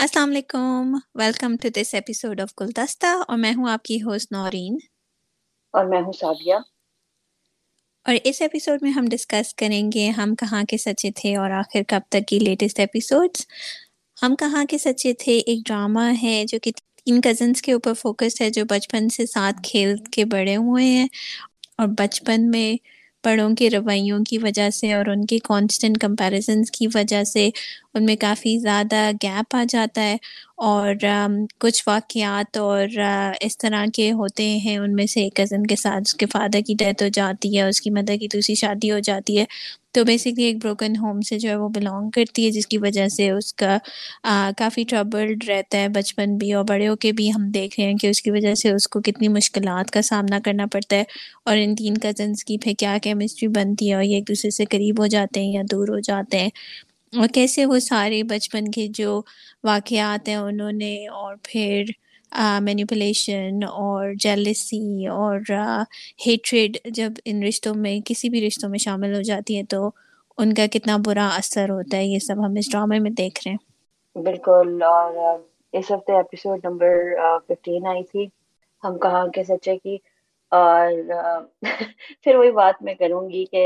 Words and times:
السلام 0.00 0.30
علیکم۔ 0.30 0.94
Welcome 1.14 1.56
to 1.56 1.68
this 1.68 1.94
episode 1.94 2.40
of 2.40 2.48
Guldasta 2.60 3.06
اور 3.28 3.38
میں 3.38 3.52
ہوں 3.56 3.68
آپ 3.68 3.82
کی 3.82 4.02
ہوسٹ 4.02 4.32
نورین۔ 4.32 4.76
اور 5.74 5.84
میں 5.84 6.00
ہوں 6.00 6.12
سادیہ 6.12 6.54
اور 8.06 8.14
اس 8.24 8.42
ایپیسوڈ 8.42 8.78
میں 8.82 8.90
ہم 8.90 9.04
ڈسکس 9.10 9.54
کریں 9.54 9.92
گے 9.94 10.08
ہم 10.08 10.34
کہاں 10.34 10.62
کے 10.64 10.76
سچے 10.76 11.10
تھے 11.10 11.36
اور 11.36 11.50
آخر 11.50 11.82
کب 11.88 12.00
تک 12.08 12.28
کی 12.28 12.38
لیٹسٹ 12.38 12.78
ایپیسوڈس 12.80 13.46
ہم 14.22 14.34
کہاں 14.34 14.64
کے 14.64 14.78
سچے 14.78 15.12
تھے؟ 15.12 15.38
ایک 15.38 15.58
ڈرامہ 15.66 16.06
ہے 16.22 16.44
جو 16.48 16.58
کہ 16.62 16.70
تین 17.04 17.20
کزنس 17.20 17.62
کے 17.62 17.72
اوپر 17.72 17.94
فوکس 17.94 18.40
ہے 18.40 18.50
جو 18.50 18.64
بچپن 18.64 19.08
سے 19.08 19.26
ساتھ 19.26 19.56
کھیل 19.64 19.96
کے 20.12 20.24
بڑے 20.24 20.56
ہوئے 20.56 20.84
ہیں۔ 20.84 21.06
اور 21.78 21.88
بچپن 21.98 22.50
میں 22.50 22.74
بڑوں 23.24 23.54
کے 23.54 23.70
رویوں 23.70 24.24
کی 24.24 24.38
وجہ 24.38 24.70
سے 24.70 24.92
اور 24.94 25.06
ان 25.06 25.26
کے 25.26 25.38
کانسٹنٹ 25.44 25.98
کمپیریزنس 26.00 26.70
کی 26.70 26.86
وجہ 26.94 27.24
سے 27.24 27.48
ان 27.94 28.04
میں 28.06 28.14
کافی 28.16 28.56
زیادہ 28.58 28.96
گیپ 29.22 29.54
آ 29.56 29.62
جاتا 29.68 30.02
ہے 30.02 30.16
اور 30.64 30.94
کچھ 31.60 31.82
واقعات 31.86 32.56
اور 32.58 32.86
اس 33.40 33.56
طرح 33.58 33.84
کے 33.94 34.10
ہوتے 34.12 34.46
ہیں۔ 34.58 34.76
ان 34.78 34.94
میں 34.94 35.06
سے 35.06 35.22
ایک 35.22 35.34
کزن 35.36 35.66
کے 35.66 35.76
ساتھ، 35.76 36.02
اس 36.06 36.14
کے 36.14 36.26
فادر 36.32 36.60
کی 36.66 36.74
ڈیتھ 36.78 37.02
ہو 37.02 37.08
جاتی 37.14 37.56
ہے، 37.56 37.62
اس 37.62 37.80
کی 37.80 37.90
مدر 37.90 38.16
کی 38.20 38.28
دوسری 38.34 38.54
شادی 38.54 38.90
ہو 38.92 38.98
جاتی 39.04 39.38
ہے۔ 39.38 39.44
تو 39.94 40.04
بیسکلی 40.04 40.42
ایک 40.44 40.56
بروکن 40.62 40.96
ہوم 40.96 41.20
سے 41.28 41.38
جو 41.38 41.48
ہے 41.48 41.54
وہ 41.56 41.68
بلانگ 41.68 42.10
کرتی 42.10 42.44
ہے، 42.44 42.50
جس 42.50 42.66
کی 42.66 42.78
وجہ 42.78 43.06
سے 43.08 43.28
اس 43.30 43.52
کا 43.54 43.76
کافی 44.58 44.84
ٹربلڈ 44.88 45.44
رہتا 45.48 45.78
ہے۔ 45.78 45.88
بچپن 45.88 46.36
بھی 46.38 46.52
اور 46.52 46.64
بڑے 46.64 46.88
ہو 46.88 46.96
کے 46.96 47.12
بھی 47.12 47.30
ہم 47.32 47.48
دیکھ 47.54 47.78
رہے 47.80 47.86
ہیں 47.88 47.96
کہ 47.96 48.06
اس 48.06 48.22
کی 48.22 48.30
وجہ 48.30 48.54
سے 48.54 48.70
اس 48.70 48.88
کو 48.88 49.00
کتنی 49.00 49.28
مشکلات 49.28 49.90
کا 49.90 50.02
سامنا 50.02 50.38
کرنا 50.44 50.66
پڑتا 50.72 50.96
ہے۔ 50.96 51.04
اور 51.44 51.56
ان 51.56 51.74
تین 51.76 51.98
کزنس 52.02 52.44
کی 52.44 52.58
پھر 52.58 52.72
کیا 52.78 52.96
کیمسٹری 53.02 53.48
بنتی 53.56 53.88
ہے 53.90 53.94
اور 53.94 54.02
یہ 54.02 54.14
ایک 54.14 54.28
دوسرے 54.28 54.50
سے 54.50 54.64
قریب 54.70 55.00
ہو 55.00 55.06
جاتے 55.06 55.40
ہیں 55.40 55.52
یا 55.52 55.62
دور 55.70 55.88
ہو 55.88 55.98
جاتے 56.00 56.38
ہیں۔ 56.38 56.48
اور 57.12 57.28
کیسے 57.34 57.64
وہ 57.66 57.78
سارے 57.78 58.22
بچپن 58.22 58.70
کے 58.70 58.86
جو 58.94 59.20
واقعات 59.64 60.28
ہیں 60.28 60.36
انہوں 60.36 60.72
نے، 60.72 61.06
اور 61.08 61.34
پھر 61.42 61.84
مینیپولیشن 62.62 63.64
اور 63.66 64.12
جیلسی 64.20 65.06
اور 65.08 65.50
ہیٹریڈ 66.26 66.76
جب 66.96 67.12
ان 67.24 67.42
رشتوں 67.42 67.74
میں، 67.76 67.98
کسی 68.06 68.28
بھی 68.28 68.46
رشتوں 68.46 68.70
میں 68.70 68.78
شامل 68.78 69.14
ہو 69.14 69.22
جاتی 69.22 69.56
ہیں 69.56 69.62
تو 69.70 69.90
ان 70.38 70.52
کا 70.54 70.66
کتنا 70.72 70.96
برا 71.06 71.28
اثر 71.36 71.70
ہوتا 71.70 71.96
ہے، 71.96 72.04
یہ 72.04 72.18
سب 72.18 72.44
ہم 72.46 72.54
اس 72.58 72.70
ڈرامے 72.72 72.98
میں 72.98 73.10
دیکھ 73.10 73.40
رہے 73.44 73.50
ہیں۔ 73.50 74.22
بالکل، 74.22 74.82
اور 74.84 75.38
اس 75.72 75.90
ہفتے 75.90 76.16
ایپیسوڈ 76.16 76.64
نمبر 76.64 76.94
ففٹین 77.48 77.86
آئی 77.86 78.02
تھی۔ 78.04 78.26
ہم 78.82 78.98
کہاں 78.98 79.26
کے 79.34 79.44
سچے 79.44 79.76
کی 79.78 79.96
اور 80.52 80.92
پھر 82.22 82.36
وہی 82.36 82.50
بات 82.50 82.82
میں 82.82 82.94
کروں 82.94 83.28
گی 83.30 83.44
کہ 83.44 83.64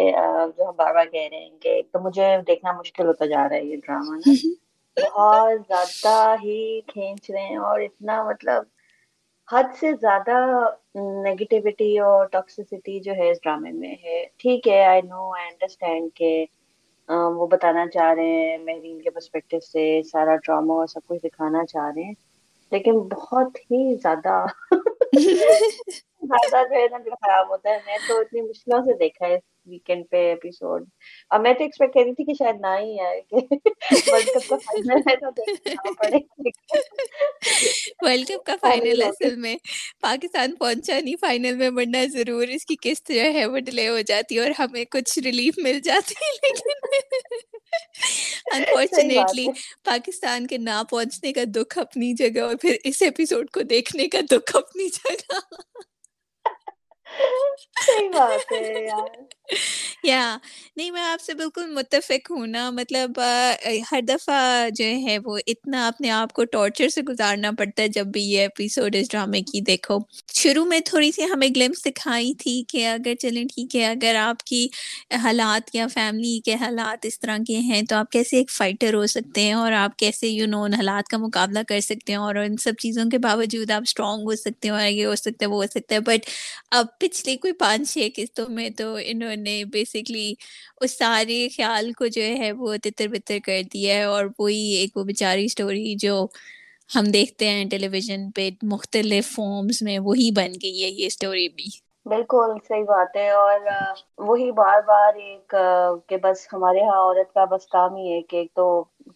جو 0.56 0.68
ہم 0.68 0.74
بار 0.76 0.94
بار 0.94 1.06
کہہ 1.06 1.28
رہے 1.30 1.38
ہیں 1.38 1.58
کہ 1.60 1.80
تو 1.92 2.00
مجھے 2.00 2.36
دیکھنا 2.46 2.72
مشکل 2.72 3.06
ہوتا 3.06 3.26
جا 3.26 3.48
رہا 3.48 3.56
ہے 3.56 3.64
یہ 3.64 3.76
ڈرامہ 3.76 4.16
نا۔ 4.16 4.24
بہت 4.96 5.60
زیادہ 5.68 6.34
ہی 6.44 6.80
کھینچ 6.86 7.30
رہے 7.30 7.42
ہیں 7.42 7.56
اور 7.58 7.80
اتنا 7.80 8.22
مطلب 8.22 8.62
حد 9.48 9.74
سے 9.80 9.92
زیادہ 10.00 10.36
نگیٹیوٹی 11.24 11.98
اور 11.98 12.26
ٹاکسٹی 12.26 13.00
جو 13.00 13.12
ہے 13.12 13.30
اس 13.30 13.38
ڈرامے 13.42 13.72
میں 13.72 13.94
ہے۔ 14.04 14.24
ٹھیک 14.36 14.68
ہے 14.68 14.84
آئی 14.84 15.02
نو 15.02 15.32
آئی 15.32 15.48
انڈرسٹینڈ 15.48 16.10
کہ 16.14 16.44
وہ 17.08 17.46
بتانا 17.46 17.86
چاہ 17.86 18.12
رہے 18.12 18.40
ہیں 18.40 18.58
مہرین 18.58 19.00
کے 19.02 19.10
پرسپیکٹو 19.10 19.60
سے 19.62 20.02
سارا 20.02 20.36
ڈراما 20.36 20.74
اور 20.74 20.86
سب 20.86 21.00
کچھ 21.06 21.22
دکھانا 21.22 21.64
چاہ 21.64 21.90
رہے 21.96 22.02
ہیں 22.02 22.14
لیکن 22.72 22.98
بہت 23.08 23.58
ہی 23.60 23.94
زیادہ 23.96 24.44
زیادہ 26.24 26.68
جو 26.68 26.74
ہے 26.74 26.86
نا 26.90 26.98
دل 27.04 27.14
خراب 27.22 27.50
ہوتا 27.50 27.70
ہے 27.70 27.78
میں 27.86 27.98
تو 28.06 28.18
اتنی 28.20 28.40
مشکلوں 28.40 28.80
سے 28.82 28.96
دیکھا 28.98 29.26
ہے 29.26 29.38
ویکینڈ 29.66 30.04
پہ 30.10 30.16
ایپیسوڈ 30.28 30.84
اب 31.30 31.40
میں 31.40 31.52
تو 31.52 31.62
ایکسپیکٹ 31.64 31.94
کر 31.94 32.00
رہی 32.04 32.14
تھی 32.14 32.24
کہ 32.24 32.34
شاید 32.34 32.60
نہ 32.60 32.74
ہی 32.80 33.00
آئے 33.00 33.20
کہ 33.20 33.36
ورلڈ 34.06 34.30
کپ 34.30 34.48
کا 34.48 34.56
فائنل 34.56 35.00
ہے 35.08 35.16
تو 35.16 35.30
دیکھنا 35.30 35.90
پڑے۔ 35.98 36.18
ورلڈ 38.02 38.26
کپ 38.28 38.44
کا 38.46 38.56
فائنل 38.60 39.02
اصل 39.02 39.36
میں۔ 39.36 39.56
پاکستان 40.00 40.54
پہنچا 40.54 41.00
نہیں 41.00 41.16
فائنل 41.20 41.56
میں 41.56 41.70
بڑھنا 41.70 42.04
ضرور 42.12 42.48
اس 42.48 42.66
کی 42.66 42.74
قسط 42.80 43.12
جو 43.12 43.32
ہے 43.32 43.46
وہ 43.46 43.58
ڈیلے 43.58 43.88
ہو 43.88 44.00
جاتی 44.00 44.38
اور 44.38 44.50
ہمیں 44.58 44.84
کچھ 44.84 45.18
ریلیف 45.18 45.58
مل 45.58 45.80
جاتی 45.84 46.14
ہے۔ 46.14 46.32
لیکن 46.42 46.70
انفارچونیٹلی 48.54 49.48
پاکستان 49.84 50.46
کے 50.46 50.58
نہ 50.58 50.82
پہنچنے 50.90 51.32
کا 51.32 51.40
دکھ 51.54 51.78
اپنی 51.78 52.12
جگہ 52.14 52.40
اور 52.40 52.54
پھر 52.60 52.76
اس 52.84 53.02
ایپیسوڈ 53.02 53.50
کو 53.50 53.62
دیکھنے 53.62 54.08
کا 54.08 54.20
دکھ 54.30 54.56
اپنی 54.56 54.88
جگہ۔ 54.88 55.40
یا، 60.04 60.36
نہیں، 60.76 60.90
میں 60.90 61.02
آپ 61.02 61.22
سے 61.22 61.34
بالکل 61.34 61.66
متفق 61.66 62.30
ہوں 62.30 62.46
نا۔ 62.46 62.70
مطلب 62.70 63.20
ہر 63.92 64.00
دفعہ 64.08 64.68
جو 64.74 64.84
ہے 65.06 65.16
وہ 65.24 65.38
اتنا 65.46 65.86
اپنے 65.86 66.10
آپ 66.10 66.32
کو 66.32 66.44
ٹارچر 66.44 66.88
سے 66.88 67.02
گزارنا 67.02 67.50
پڑتا 67.58 67.82
ہے 67.82 67.88
جب 67.88 68.06
بھی 68.06 68.22
یہ 68.22 68.40
ایپیسوڈ 68.40 68.96
اس 68.96 69.10
ڈرامے 69.10 69.40
کی 69.42 69.60
دیکھو۔ 69.60 69.98
شروع 70.34 70.64
میں 70.64 70.80
تھوڑی 70.80 71.10
سی 71.12 71.24
ہمیں 71.24 71.48
گلمس 71.56 71.84
دکھائی 71.84 72.34
تھی 72.34 72.62
کہ 72.68 72.86
اگر، 72.86 73.14
چلیں 73.14 73.44
ٹھیک 73.44 73.76
ہے، 73.76 73.86
اگر 73.86 74.14
آپ 74.20 74.42
کی 74.44 74.66
حالات 75.22 75.74
یا 75.74 75.86
فیملی 75.94 76.40
کے 76.44 76.54
حالات 76.54 77.06
اس 77.06 77.20
طرح 77.20 77.36
کے 77.46 77.58
ہیں 77.58 77.82
تو 77.82 77.96
آپ 77.96 78.10
کیسے 78.10 78.36
ایک 78.36 78.50
فائٹر 78.50 78.94
ہو 78.94 79.06
سکتے 79.06 79.40
ہیں 79.40 79.52
اور 79.52 79.72
آپ 79.72 79.96
کیسے 79.98 80.28
یو 80.28 80.46
نو 80.46 80.62
ان 80.62 80.74
حالات 80.74 81.08
کا 81.08 81.16
مقابلہ 81.16 81.58
کر 81.68 81.80
سکتے 81.80 82.12
ہیں 82.12 82.20
اور 82.20 82.34
ان 82.34 82.56
سب 82.56 82.72
چیزوں 82.82 83.04
کے 83.10 83.18
باوجود 83.18 83.70
آپ 83.70 83.82
اسٹرانگ 83.86 84.22
ہو 84.22 84.36
سکتے 84.36 84.68
ہیں 84.68 84.74
اور 84.74 84.82
یہ 84.82 85.06
ہو 85.06 85.14
سکتا 85.16 85.44
ہے، 85.44 85.50
وہ 85.50 85.62
ہو 85.62 85.66
سکتا 85.70 85.94
ہے۔ 85.94 86.00
بٹ 86.00 86.28
اب 86.70 86.86
پچھلی 87.04 87.36
کوئی 87.38 87.52
پانچ 87.54 87.88
چھ 87.88 88.08
قسطوں 88.14 88.46
میں 88.50 88.68
تو 88.72 88.84
انہوں 89.02 89.36
نے 89.38 89.62
بیسکلی 89.72 90.32
اس 90.80 90.96
سارے 90.98 91.36
خیال 91.50 91.92
کو 91.94 92.06
جو 92.08 92.22
ہے 92.38 92.50
وہ 92.54 92.76
تتر 92.84 93.08
بتر 93.10 93.38
کر 93.42 93.60
دیا 93.68 93.94
ہے 93.94 94.02
اور 94.06 94.26
وہی 94.38 94.60
ایک 94.76 94.96
وہ 94.96 95.04
بیچاری 95.04 95.44
اسٹوری 95.46 95.94
جو 95.98 96.26
ہم 96.90 97.04
دیکھتے 97.12 97.48
ہیں 97.48 97.64
ٹیلی 97.70 97.88
ویژن 97.88 98.30
پہ 98.30 98.48
مختلف 98.64 98.92
فارمز 99.28 99.82
میں 99.82 99.98
وہی 100.00 100.30
بن 100.34 100.52
گئی 100.62 100.82
ہے 100.82 100.90
یہ 100.90 101.06
اسٹوری 101.06 101.48
بھی۔ 101.50 101.68
بالکل، 102.06 102.50
صحیح 102.62 102.84
بات 102.86 103.16
ہے 103.16 103.28
اور 103.32 103.60
وہی 104.20 104.50
بار 104.54 104.80
بار 104.84 105.14
ایک 105.16 105.54
کہ 106.08 106.16
بس 106.22 106.46
ہمارے 106.52 106.78
یہاں 106.78 106.98
عورت 106.98 107.32
کا 107.34 107.44
بس 107.50 107.66
کام 107.68 107.94
ہی 107.96 108.12
ہے 108.12 108.20
کہ 108.24 108.36
ایک 108.36 108.52
تو 108.54 108.66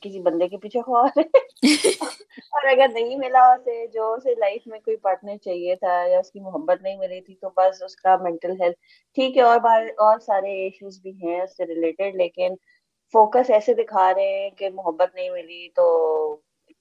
کسی 0.02 0.20
بندے 0.20 0.48
کے 0.48 0.56
پیچھے 0.58 0.82
خواہ 0.82 1.18
اور 2.52 2.66
اگر 2.68 2.88
نہیں 2.92 3.16
ملا 3.16 3.42
اسے 3.52 3.86
جو 3.86 4.12
اسے 4.12 4.34
لائف 4.34 4.66
میں 4.66 4.78
کوئی 4.80 4.96
پارٹنر 4.98 5.36
چاہیے 5.36 5.74
تھا 5.74 6.00
یا 6.06 6.18
اس 6.18 6.30
کی 6.30 6.40
محبت 6.40 6.82
نہیں 6.82 6.96
ملی 6.96 7.20
تھی 7.20 7.34
تو 7.34 7.48
بس 7.56 7.82
اس 7.82 7.96
کا 7.96 8.16
مینٹل 8.22 8.52
ہیلتھ 8.60 8.78
ٹھیک 9.16 9.36
ہے 9.36 9.42
اور 9.42 9.58
بار 9.60 9.86
اور 9.98 10.18
سارے 10.18 10.52
ایشوز 10.64 11.00
بھی 11.02 11.12
ہیں 11.22 11.40
اس 11.40 11.56
سے 11.56 11.66
ریلیٹڈ 11.66 12.16
لیکن 12.16 12.54
فوکس 13.14 13.50
ایسے 13.50 13.74
دکھا 13.74 14.12
رہے 14.14 14.38
ہیں 14.38 14.50
کہ 14.50 14.68
محبت 14.74 15.14
نہیں 15.14 15.30
ملی۔ 15.30 15.68
تو 15.76 15.84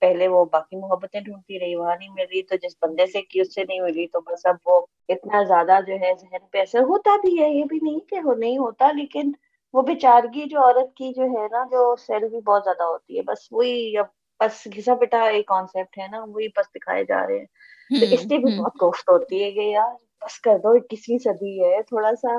پہلے 0.01 0.27
وہ 0.27 0.43
باقی 0.45 0.75
محبتیں 0.77 1.19
ڈھونڈتی 1.21 1.59
رہی 1.59 1.75
وہاں 1.75 1.95
نہیں 1.99 2.09
ملی 2.09 2.41
تو 2.43 2.55
جس 2.63 2.75
بندے 2.81 3.05
سے 3.05 3.21
کی 3.21 3.41
اس 3.41 3.53
سے 3.55 3.63
نہیں 3.63 3.79
ملی 3.81 4.07
تو 4.07 4.21
بس 4.21 4.45
اب 4.45 4.55
وہ 4.65 4.79
اتنا 5.09 5.43
زیادہ 5.43 5.79
جو 5.87 5.93
ہے 5.95 6.13
ذہن 6.21 6.45
پہ 6.51 6.61
اثر 6.61 6.81
ہوتا 6.83 7.15
بھی 7.21 7.37
ہے۔ 7.39 7.49
یہ 7.49 7.63
بھی 7.65 7.79
نہیں 7.81 7.99
کہ 8.09 8.19
وہ 8.23 8.35
نہیں 8.35 8.57
ہوتا 8.57 8.91
لیکن 8.91 9.31
وہ 9.73 9.81
بیچارگی 9.81 10.43
جو 10.49 10.59
عورت 10.59 10.95
کی 10.95 11.11
جو 11.13 11.23
ہے 11.33 11.47
نا 11.47 11.63
جو 11.71 11.79
سیل 11.99 12.27
بھی 12.29 12.39
بہت 12.41 12.63
زیادہ 12.63 12.83
ہوتی 12.83 13.17
ہے۔ 13.17 13.21
بس 13.23 13.47
وہی 13.51 13.97
اب 13.97 14.05
بس 14.39 14.67
گھسا 14.75 14.95
پٹا 14.95 15.21
ایک 15.27 15.45
کانسیپٹ 15.47 15.97
ہے 15.97 16.07
نا 16.07 16.23
وہی 16.25 16.47
بس 16.57 16.73
دکھائے 16.75 17.03
جا 17.03 17.25
رہے 17.27 17.37
ہیں۔ 17.37 17.45
تو 17.91 18.05
اس 18.11 18.25
لیے 18.25 18.37
بھی 18.37 18.51
بہت 18.51 18.73
کوفت 18.79 19.09
ہوتی 19.09 19.43
ہے 19.43 19.51
کہ 19.51 19.67
یار 19.69 19.91
بس 20.21 20.39
کر 20.39 20.57
دو 20.63 20.71
اکیسویں 20.71 21.17
صدی 21.17 21.63
ہے 21.63 21.81
تھوڑا 21.83 22.11
سا 22.15 22.35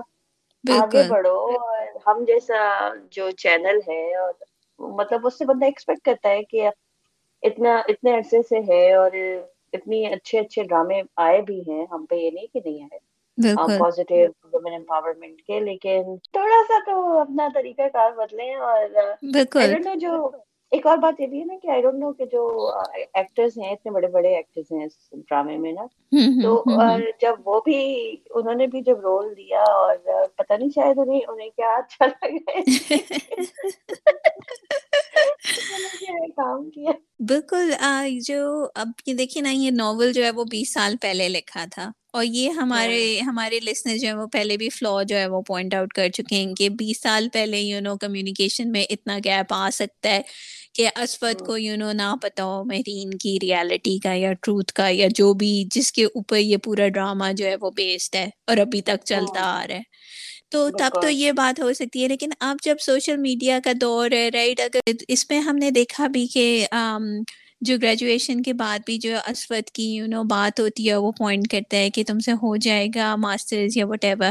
آگے 0.65 1.03
بڑھو۔ 1.05 1.37
اور 1.59 1.79
ہم 2.07 2.25
جیسا 2.27 2.59
جو 3.11 3.31
چینل 3.37 3.79
ہے 3.89 4.03
اور 4.17 4.33
مطلب 4.81 5.27
اس 5.27 5.39
سے 5.39 5.45
بندہ 5.45 5.65
ایکسپیکٹ 5.65 6.05
کرتا 6.05 6.29
ہے 6.29 6.43
کہ 6.45 6.69
اتنا 7.43 7.77
اتنے 7.89 8.17
عرصے 8.17 8.43
سے 8.43 8.59
ہے 8.69 8.95
اور 8.95 9.11
اتنی 9.73 10.07
اچھے 10.07 10.39
اچھے 10.39 10.63
ڈرامے 10.63 11.01
آئے 11.17 11.41
بھی 11.43 11.61
ہیں۔ 11.61 11.85
ہم 11.91 12.05
پہ 12.07 12.15
یہ 12.15 12.31
نہیں 12.31 12.47
کہ 12.47 12.61
نہیں 12.65 12.83
آئے۔ 12.83 12.99
امپاورمنٹ 13.45 15.43
کے 15.43 15.61
لیکن 15.61 16.17
تھوڑا 16.17 16.63
سا 16.69 16.79
تو 16.87 17.19
اپنا 17.19 17.49
طریقہ 17.55 17.83
کار 17.93 18.11
بدلیں 18.11 18.55
اور 18.55 18.81
جو 19.97 20.31
ایک 20.71 20.87
اور 20.87 20.99
بات 20.99 21.21
یہ 21.21 21.27
بھی 21.27 21.41
ہے 21.41 21.45
نا 21.45 21.55
کہ 21.63 21.69
آئی 21.69 21.83
ڈونٹ 21.83 21.99
نو 21.99 22.13
کہ 22.13 22.25
جو 22.25 22.71
ایکٹرز 23.15 23.59
ہیں 23.59 23.71
اتنے 23.71 23.93
بڑے 23.93 24.07
بڑے 24.07 24.37
ایکٹرز 24.37 24.73
ہیں 24.73 24.85
اس 24.85 24.93
ڈرامے 25.13 25.57
میں 25.57 25.73
نا۔ 25.73 25.87
تو 26.43 26.65
اور 26.71 27.01
جب 27.21 27.35
وہ 27.45 27.61
بھی 27.65 28.17
انہوں 28.31 28.55
نے 28.55 28.67
بھی 28.67 28.81
جب 28.81 29.01
رول 29.01 29.37
دیا 29.37 29.61
اور 29.61 29.97
پتہ 30.37 30.53
نہیں 30.53 30.69
شاید 30.75 30.99
انہیں 30.99 31.21
انہیں 31.29 31.51
کیا 31.51 31.77
اچھا 31.77 32.07
لگا۔ 32.07 32.61
بالکل 37.29 37.73
جو 38.21 38.67
اب 38.75 38.89
یہ 39.07 39.15
دیکھیے 39.15 39.43
نا 39.43 39.51
یہ 39.51 39.71
ناول 39.71 40.13
جو 40.13 40.25
ہے 40.25 40.31
وہ 40.31 40.45
بیس 40.45 40.73
سال 40.73 40.97
پہلے 41.01 41.29
لکھا 41.29 41.65
تھا۔ 41.71 41.91
اور 42.19 42.25
یہ 42.27 42.51
ہمارے 42.53 42.99
ہمارے 43.23 43.59
لسنر 43.63 43.97
جو 43.97 44.09
ہے 44.09 44.15
وہ 44.15 44.27
پہلے 44.29 44.57
بھی 44.57 44.69
فلو 44.71 45.03
جو 45.05 45.17
ہے 45.17 45.27
وہ 45.29 45.41
پوائنٹ 45.43 45.75
آؤٹ 45.75 45.93
کر 45.93 46.09
چکے 46.11 46.37
ہیں 46.37 46.55
کہ 46.55 46.69
بیس 46.79 47.01
سال 47.01 47.29
پہلے 47.33 47.61
یو 47.61 47.81
نو 47.81 47.97
کمیونیکیشن 47.99 48.71
میں 48.73 48.85
اتنا 48.91 49.19
گیپ 49.25 49.53
آ 49.55 49.69
سکتا 49.73 50.11
ہے 50.11 50.21
کہ 50.75 50.89
اسفت 50.97 51.43
کو 51.43 51.57
یو 51.59 51.77
نو 51.77 51.93
نہ 51.95 52.15
پتا 52.23 52.45
ہو 52.45 52.63
مہرین 52.65 53.11
کی 53.19 53.39
ریالٹی 53.43 53.99
کا 53.99 54.13
یا 54.15 54.33
ٹروتھ 54.39 54.73
کا 54.73 54.89
یا 54.91 55.07
جو 55.13 55.33
بھی 55.37 55.53
جس 55.73 55.93
کے 55.93 56.05
اوپر 56.07 56.37
یہ 56.39 56.57
پورا 56.63 56.89
ڈرامہ 56.91 57.33
جو 57.35 57.47
ہے 57.47 57.55
وہ 57.57 57.71
بیسڈ 57.73 58.17
ہے 58.17 58.29
اور 58.47 58.57
ابھی 58.59 58.81
تک 58.83 59.05
چلتا 59.05 59.41
آ 59.53 59.67
رہا 59.67 59.77
ہے۔ 59.77 59.83
تو 60.51 60.69
تب 60.73 60.91
تو 60.99 61.09
یہ 61.11 61.33
بات 61.35 61.61
ہو 61.61 61.73
سکتی 61.75 62.03
ہے 62.03 62.09
لیکن 62.09 62.31
اب 62.41 62.57
جب 62.63 62.77
سوشل 62.81 63.17
میڈیا 63.19 63.59
کا 63.61 63.73
دور 63.81 64.11
ہے 64.13 64.29
رائٹ 64.31 64.61
اگر 64.61 64.81
اس 65.09 65.29
میں 65.29 65.41
ہم 65.41 65.57
نے 65.57 65.71
دیکھا 65.73 66.07
بھی 66.09 66.27
کہ 66.29 66.45
جو 67.61 67.77
گریجویشن 67.83 68.43
کے 68.43 68.53
بعد 68.53 68.79
بھی 68.87 68.99
جو 68.99 69.17
اسود 69.27 69.71
کی 69.71 69.85
یو 69.95 70.07
نو 70.07 70.23
بات 70.25 70.61
ہوتی 70.61 70.89
ہے، 70.89 70.95
وہ 70.97 71.13
پوائنٹ 71.13 71.49
کرتا 71.51 71.77
ہے 71.77 71.91
کہ 71.91 72.05
تم 72.07 72.19
سے 72.19 72.33
ہو 72.33 72.57
جائے 72.57 72.89
گا 72.95 73.15
ماسٹرز 73.17 73.77
یا 73.77 73.87
وٹ 73.87 74.05
ایور 74.05 74.31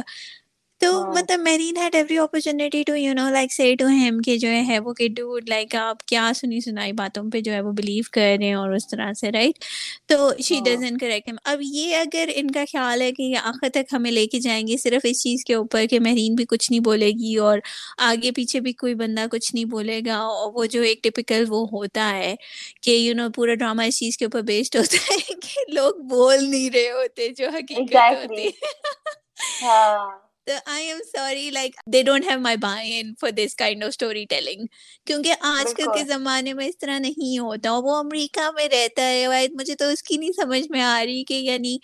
تو 0.82 0.90
ہاں۔ 0.94 1.14
مطلب 1.14 1.40
Mareen 1.40 1.78
had 1.78 1.96
every 1.96 2.18
opportunity 2.20 2.82
to 2.84 2.96
you 2.96 3.14
know 3.14 3.30
like 3.30 3.54
say 3.54 3.74
to 3.76 3.86
him 3.90 4.20
کہ 4.22 4.36
جو 4.38 4.50
ہے 4.68 4.78
وہ 4.80 4.94
کہ 4.94 5.08
ڈوڈ 5.12 5.50
لائک 5.50 5.76
آپ 5.76 6.04
کیا 6.04 6.30
سنی 6.36 6.60
سنائی 6.62 6.92
باتوں 6.94 7.24
پہ 7.32 7.40
جو 7.42 7.54
ہے 7.54 7.62
وہ 7.62 7.72
بلیو 7.72 8.04
کر 8.12 8.22
رہے 8.30 8.46
ہیں 8.46 8.54
اور 8.54 8.74
اس 8.74 8.88
طرح 8.88 9.12
سے 9.14 9.32
رائٹ 9.32 9.64
تو 10.08 10.30
شی 10.40 10.60
ڈزن 10.66 10.98
کریکٹ 10.98 11.40
اب 11.44 11.62
یہ 11.64 11.96
اگر 11.96 12.30
ان 12.36 12.52
کا 12.52 12.64
خیال 12.72 13.02
ہے 13.02 13.12
کہ 13.12 13.24
یہ 13.24 13.38
آخر 13.44 13.70
تک 13.72 13.94
ہمیں 13.94 14.12
لے 14.12 14.26
کے 14.28 14.40
جائیں 14.40 14.68
گے 14.68 14.78
صرف 14.78 15.06
اس 15.06 15.24
چیز 15.24 15.46
کے 15.46 15.54
اوپر 15.54 15.86
کہ 15.86 16.00
مہرین 16.00 16.36
بھی 16.36 16.46
کچھ 16.46 16.72
نہیں 16.72 16.82
بولے 16.82 17.10
گی 17.20 17.36
اور 17.40 17.60
آگے 18.04 18.32
پیچھے 18.32 18.60
بھی 18.60 18.74
کوئی 18.76 18.94
بندہ 18.96 19.26
کچھ 19.32 19.54
نہیں 19.56 19.66
بولے 19.68 20.00
گا 20.06 20.18
اور 20.18 20.52
وہ 20.56 20.66
جو 20.68 20.82
ایک 20.82 21.04
ٹپیکل 21.04 21.46
وہ 21.50 21.66
ہوتا 21.72 22.10
ہے 22.12 22.36
کہ 22.82 22.92
یو 22.92 23.16
نو 23.16 23.30
پورا 23.32 23.56
ڈرامہ 23.56 23.84
اس 23.84 24.00
چیز 24.00 24.18
کے 24.18 24.26
اوپر 24.26 24.42
بیسڈ 24.44 24.76
ہوتا 24.76 25.04
ہے 25.06 25.18
کہ 25.42 25.72
لوگ 25.72 26.06
بول 26.08 26.44
نہیں 26.44 26.70
رہے 26.70 26.92
ہوتے 26.92 27.30
جو 27.34 27.50
حقیقت 27.50 27.96
ہوتی 27.96 28.50
ہاں۔ 29.62 30.27
I 30.66 30.88
am 30.88 30.98
sorry 31.06 31.50
like 31.50 31.76
they 31.86 32.02
don't 32.04 32.26
have 32.30 32.40
my 32.40 32.58
buy 32.58 33.00
in 33.00 33.14
for 33.22 33.30
this 33.30 33.56
kind 33.56 33.84
of 33.84 33.88
story 33.88 34.26
telling 34.26 34.66
کیونکہ 35.08 35.34
آج 35.42 35.74
کل 35.74 35.88
کے 35.94 36.04
زمانے 36.04 36.54
میں 36.54 36.68
اس 36.68 36.78
طرح 36.78 37.00
نہیں 37.00 37.40
ہوتا 37.40 37.78
وہ 37.78 37.96
امریکہ 37.96 38.50
میں 38.52 38.68
رہتا 38.70 39.10
ہے 39.10 39.48
مجھے 39.54 39.76
تو 39.76 39.86
اس 39.86 40.04
کی 40.04 40.18
نہیں 40.18 40.32
سمجھ 40.32 40.66
میں 40.70 40.82
آ 40.82 41.04
رہی 41.06 41.24
کہ 41.24 41.34
یعنی 41.34 41.78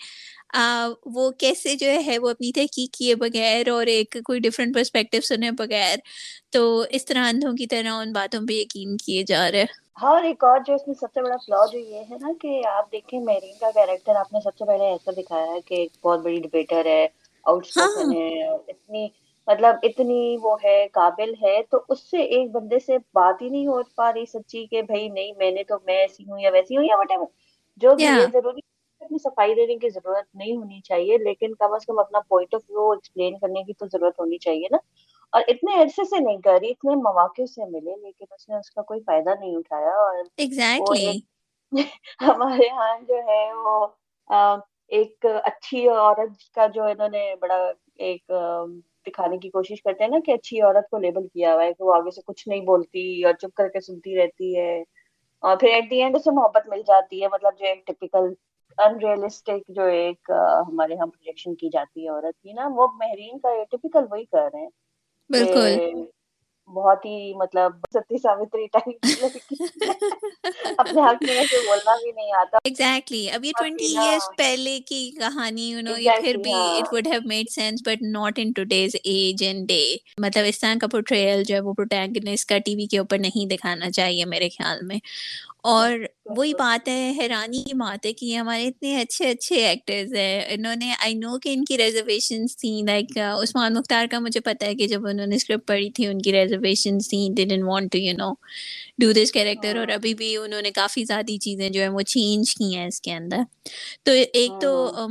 وہ 1.06 1.30
کیسے 1.30 1.74
جو 1.74 1.86
ہے 2.06 2.18
وہ 2.18 2.30
اپنی 2.30 2.52
تحقیق 2.52 2.92
کیے 2.92 3.14
بغیر 3.14 3.70
اور 3.70 3.86
ایک 3.86 4.16
کوئی 4.24 4.40
ڈفرینٹ 4.40 4.74
پرسپیکٹو 4.74 5.20
سنے 5.20 5.50
بغیر 5.50 5.96
تو 6.50 6.84
اس 6.90 7.04
طرح 7.04 7.28
اندھوں 7.28 7.52
کی 7.52 7.66
طرح 7.66 7.92
ان 7.92 8.12
باتوں 8.12 8.40
پہ 8.48 8.52
یقین 8.52 8.96
کیے 8.96 9.22
جا 9.22 9.50
رہے 9.52 9.64
ہاں 10.02 10.20
ایک 10.20 10.44
اور 10.44 10.60
جو 10.66 10.74
اس 10.74 10.86
میں 10.86 10.94
سب 11.00 11.12
سے 11.14 11.22
بڑا 11.22 11.36
فلا 11.36 11.64
جو 11.72 11.78
یہ 11.78 12.02
ہے 12.10 12.16
نا 12.20 12.32
کہ 12.40 12.60
آپ 12.66 12.92
دیکھیں 12.92 13.20
میرین 13.20 13.58
کا 13.60 13.70
کیریکٹر 13.70 14.16
آپ 14.16 14.32
نے 14.32 14.38
سب 14.44 14.56
سے 14.58 14.64
پہلے 14.64 14.84
ایسا 14.84 15.10
دکھایا 15.16 15.52
ہے 15.52 15.60
کہ 15.60 15.74
ایک 15.74 15.90
بہت 16.02 16.20
بڑی 16.20 16.40
ڈبیٹر 16.40 16.86
ہے 16.86 17.06
آؤٹ 17.46 17.66
اسپوکن 17.66 18.12
ہاں۔ 18.12 18.20
ہے 18.20 18.46
اتنی 18.46 19.06
مطلب 19.48 19.76
اتنی 19.82 20.36
وہ 20.42 20.56
ہے 20.64 20.86
قابل 20.92 21.32
ہے 21.42 21.60
تو 21.70 21.82
اس 21.88 22.00
سے 22.10 22.22
ایک 22.34 22.50
بندے 22.50 22.78
سے 22.78 22.98
بات 23.12 23.42
ہی 23.42 23.48
نہیں 23.48 23.66
ہو 23.66 23.80
پا 23.94 24.12
رہی 24.12 24.26
سچی 24.26 24.66
کہ 24.66 24.82
بھائی 24.82 25.08
نہیں 25.08 25.32
میں 25.36 25.50
نے 25.50 25.64
تو 25.64 25.78
میں 25.86 25.96
ایسی 25.96 26.24
ہوں 26.30 26.38
یا 26.40 26.50
ویسی 26.52 26.76
ہوں 26.76 26.84
یا 26.84 26.96
وٹ 26.98 27.12
جو 27.82 27.94
بھی 27.94 28.06
ہے 28.06 28.26
ضروری 28.32 28.60
اپنی 29.02 29.18
صفائی 29.18 29.54
دینے 29.54 29.76
کی 29.76 29.88
ضرورت 29.90 30.24
نہیں 30.34 30.56
ہونی 30.56 30.80
چاہیے 30.80 31.18
لیکن 31.18 31.54
کم 31.54 31.72
از 31.72 31.86
کم 31.86 31.98
اپنا 31.98 32.20
پوائنٹ 32.20 32.54
آف 32.54 32.60
ویو 32.68 32.90
ایکسپلین 32.90 33.38
کرنے 33.38 33.62
کی 33.62 33.72
تو 33.72 33.86
ضرورت 33.86 34.20
ہونی 34.20 34.38
چاہیے 34.38 34.68
نا۔ 34.70 34.78
اور 35.32 35.42
اتنے 35.48 35.82
عرصے 35.82 36.04
سے 36.04 36.18
نہیں 36.20 36.40
کر 36.40 36.58
رہی 36.60 36.70
اتنے 36.70 36.94
مواقع 36.96 37.44
سے 37.44 37.64
ملے 37.64 37.96
لیکن 37.96 38.24
اس 38.30 38.48
نے 38.48 38.56
اس 38.56 38.70
کا 38.70 38.82
کوئی 38.82 39.00
فائدہ 39.00 39.34
نہیں 39.40 39.56
اٹھایا 39.56 39.94
اور 39.96 40.22
ہمارے 42.20 42.66
یہاں 42.66 42.98
جو 43.08 43.16
ہے 43.26 43.42
وہ 43.54 43.86
ایک 44.94 45.26
اچھی 45.44 45.88
عورت 45.88 46.52
کا 46.54 46.66
جو 46.74 46.82
انہوں 46.84 47.08
نے 47.08 47.34
بڑا 47.40 47.56
ایک 47.98 48.32
دکھانے 49.06 49.38
کی 49.38 49.50
کوشش 49.50 49.82
کرتے 49.82 50.04
ہیں 50.04 50.10
نا 50.10 50.18
کہ 50.24 50.32
اچھی 50.32 50.60
عورت 50.60 50.88
کو 50.90 50.98
لیبل 50.98 51.26
کیا 51.28 51.54
ہوا 51.54 51.64
ہے 51.64 51.72
کہ 51.72 51.84
وہ 51.84 51.94
آگے 51.94 52.10
سے 52.10 52.20
کچھ 52.26 52.48
نہیں 52.48 52.60
بولتی 52.60 53.24
اور 53.24 53.34
چپ 53.34 53.54
کر 53.54 53.68
کے 53.68 53.80
سنتی 53.80 54.16
رہتی 54.16 54.56
ہے 54.56 54.82
اور 55.42 55.56
پھر 55.56 55.68
ایٹ 55.68 55.90
دی 55.90 56.02
اینڈ 56.02 56.16
اسے 56.16 56.30
محبت 56.30 56.68
مل 56.68 56.82
جاتی 56.86 57.22
ہے 57.22 57.28
مطلب 57.32 57.58
جو 57.58 57.66
ایک 57.66 57.86
ٹپیکل 57.86 58.32
ان 58.78 58.96
ریئلسٹک 58.98 59.68
جو 59.68 59.82
ایک 59.92 60.30
ہمارے 60.68 60.94
یہاں 60.94 61.06
پروجیکشن 61.06 61.54
کی 61.54 61.68
جاتی 61.72 62.04
ہے 62.04 62.08
عورت 62.08 62.42
کی 62.42 62.52
نا 62.52 62.68
وہ 62.74 62.86
مہرین 62.94 63.38
کا 63.38 63.48
ٹپیکل 63.70 64.04
وہی 64.10 64.24
کر 64.24 64.48
رہے 64.54 64.60
ہیں۔ 64.60 64.68
بالکل۔ 65.30 66.04
بہت 66.68 67.04
ہی 67.04 67.32
مطلب 67.34 67.72
ستی 67.94 68.18
ساوتری 68.18 68.66
ٹائپ 68.66 69.06
اپنے 70.78 71.00
حق 71.02 71.22
میں 71.22 71.42
سے 71.50 71.56
بولنا 71.66 71.94
بھی 71.96 72.12
نہیں 72.12 72.32
آتا۔ 72.38 72.58
ایگزیکٹلی 72.64 73.30
اب 73.30 73.44
یہ 73.44 73.52
ٹوینٹی 73.58 73.96
ایئرس 73.98 74.28
پہلے 74.36 74.78
کی 74.80 75.10
کہانی 75.10 75.68
یو 75.70 75.80
نو 75.80 75.96
یہ 75.98 76.10
پھر 76.20 76.36
بھی 76.36 76.52
it 76.52 76.92
would 76.92 77.06
have 77.06 77.20
made 77.24 77.50
sense 77.50 77.82
but 77.86 78.02
not 78.02 78.38
in 78.42 78.52
today's 78.52 78.96
age 79.04 79.44
and 79.44 79.68
day 79.68 79.82
مطلب 80.18 80.44
اس 80.48 80.60
طرح 80.60 80.74
کا 80.80 80.86
پورٹریل 80.86 81.42
جو 81.44 81.54
ہے 81.54 81.60
وہ 81.60 81.72
پروٹیگنسٹ 81.72 82.48
کا 82.48 82.58
ٹی 82.58 82.74
وی 82.74 82.86
کے 82.86 82.98
اوپر 82.98 83.18
نہیں 83.18 83.46
دکھانا 83.50 83.90
چاہیے 83.90 84.24
میرے 84.24 84.48
خیال 84.48 84.78
میں۔ 84.82 84.98
اور 85.64 85.92
وہی 86.36 86.52
بات 86.54 86.88
ہے 86.88 87.12
حیرانی 87.18 87.62
کی 87.64 87.74
بات 87.76 88.06
ہے 88.06 88.12
کہ 88.12 88.36
ہمارے 88.36 88.64
اتنے 88.64 89.00
اچھے 89.00 89.28
اچھے 89.30 89.66
ایکٹرز 89.66 90.12
ہیں۔ 90.14 90.40
انہوں 90.48 90.74
نے 90.76 90.92
آئی 91.00 91.14
نو 91.14 91.38
کہ 91.38 91.48
ان 91.48 91.64
کی 91.64 91.78
ریزرویشنس 91.78 92.56
تھیں۔ 92.56 92.82
لائک 92.86 93.18
عثمان 93.18 93.74
مختار 93.74 94.06
کا 94.10 94.18
مجھے 94.18 94.40
پتا 94.40 94.66
ہے 94.66 94.74
کہ 94.74 94.86
جب 94.86 95.06
انہوں 95.06 95.26
نے 95.26 95.36
اسکرپٹ 95.36 95.66
پڑھی 95.68 95.90
تھی 95.90 96.06
ان 96.06 96.22
کی 96.22 96.32
ریزرویشنس 96.32 97.08
تھیں۔ 97.08 97.28
They 97.36 97.44
don't 97.44 97.62
want 97.62 97.92
to 97.92 97.98
you 97.98 98.12
know 98.18 98.32
do 98.98 99.12
this 99.12 99.32
character 99.32 99.76
اور 99.76 99.88
ابھی 99.88 100.14
بھی 100.14 100.36
انہوں 100.36 100.62
نے 100.62 100.70
کافی 100.70 101.04
زیادہ 101.04 101.36
چیزیں 101.40 101.68
جو 101.70 101.80
ہیں 101.80 101.88
وہ 101.88 102.00
چینج 102.08 102.54
کی 102.54 102.74
ہیں 102.76 102.86
اس 102.86 103.00
کے 103.00 103.12
اندر۔ 103.14 103.38
تو 104.04 104.12
ایک 104.32 104.60
تو 104.60 104.70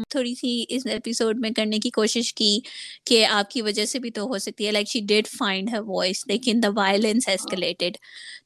تھوڑی 0.10 0.34
سی 0.36 0.64
اس 0.70 0.86
ایپیسوڈ 0.86 1.40
میں 1.40 1.50
کرنے 1.52 1.80
کی 1.80 1.90
کوشش 1.90 2.34
کی 2.34 2.60
کہ 3.06 3.26
آپ 3.28 3.50
کی 3.52 3.62
وجہ 3.62 3.86
سے 3.86 4.00
بھی 4.00 4.12
تو 4.12 4.24
ہو 4.24 4.38
سکتی 4.38 4.66
ہے۔ 4.66 4.72
Like 4.72 4.88
she 4.88 5.00
did 5.08 5.28
find 5.28 5.70
her 5.74 5.80
voice 5.86 6.26
لیکن 6.28 6.60
دا 6.64 6.70
وائلنس 6.76 7.28
ایسکلیٹڈ 7.28 7.98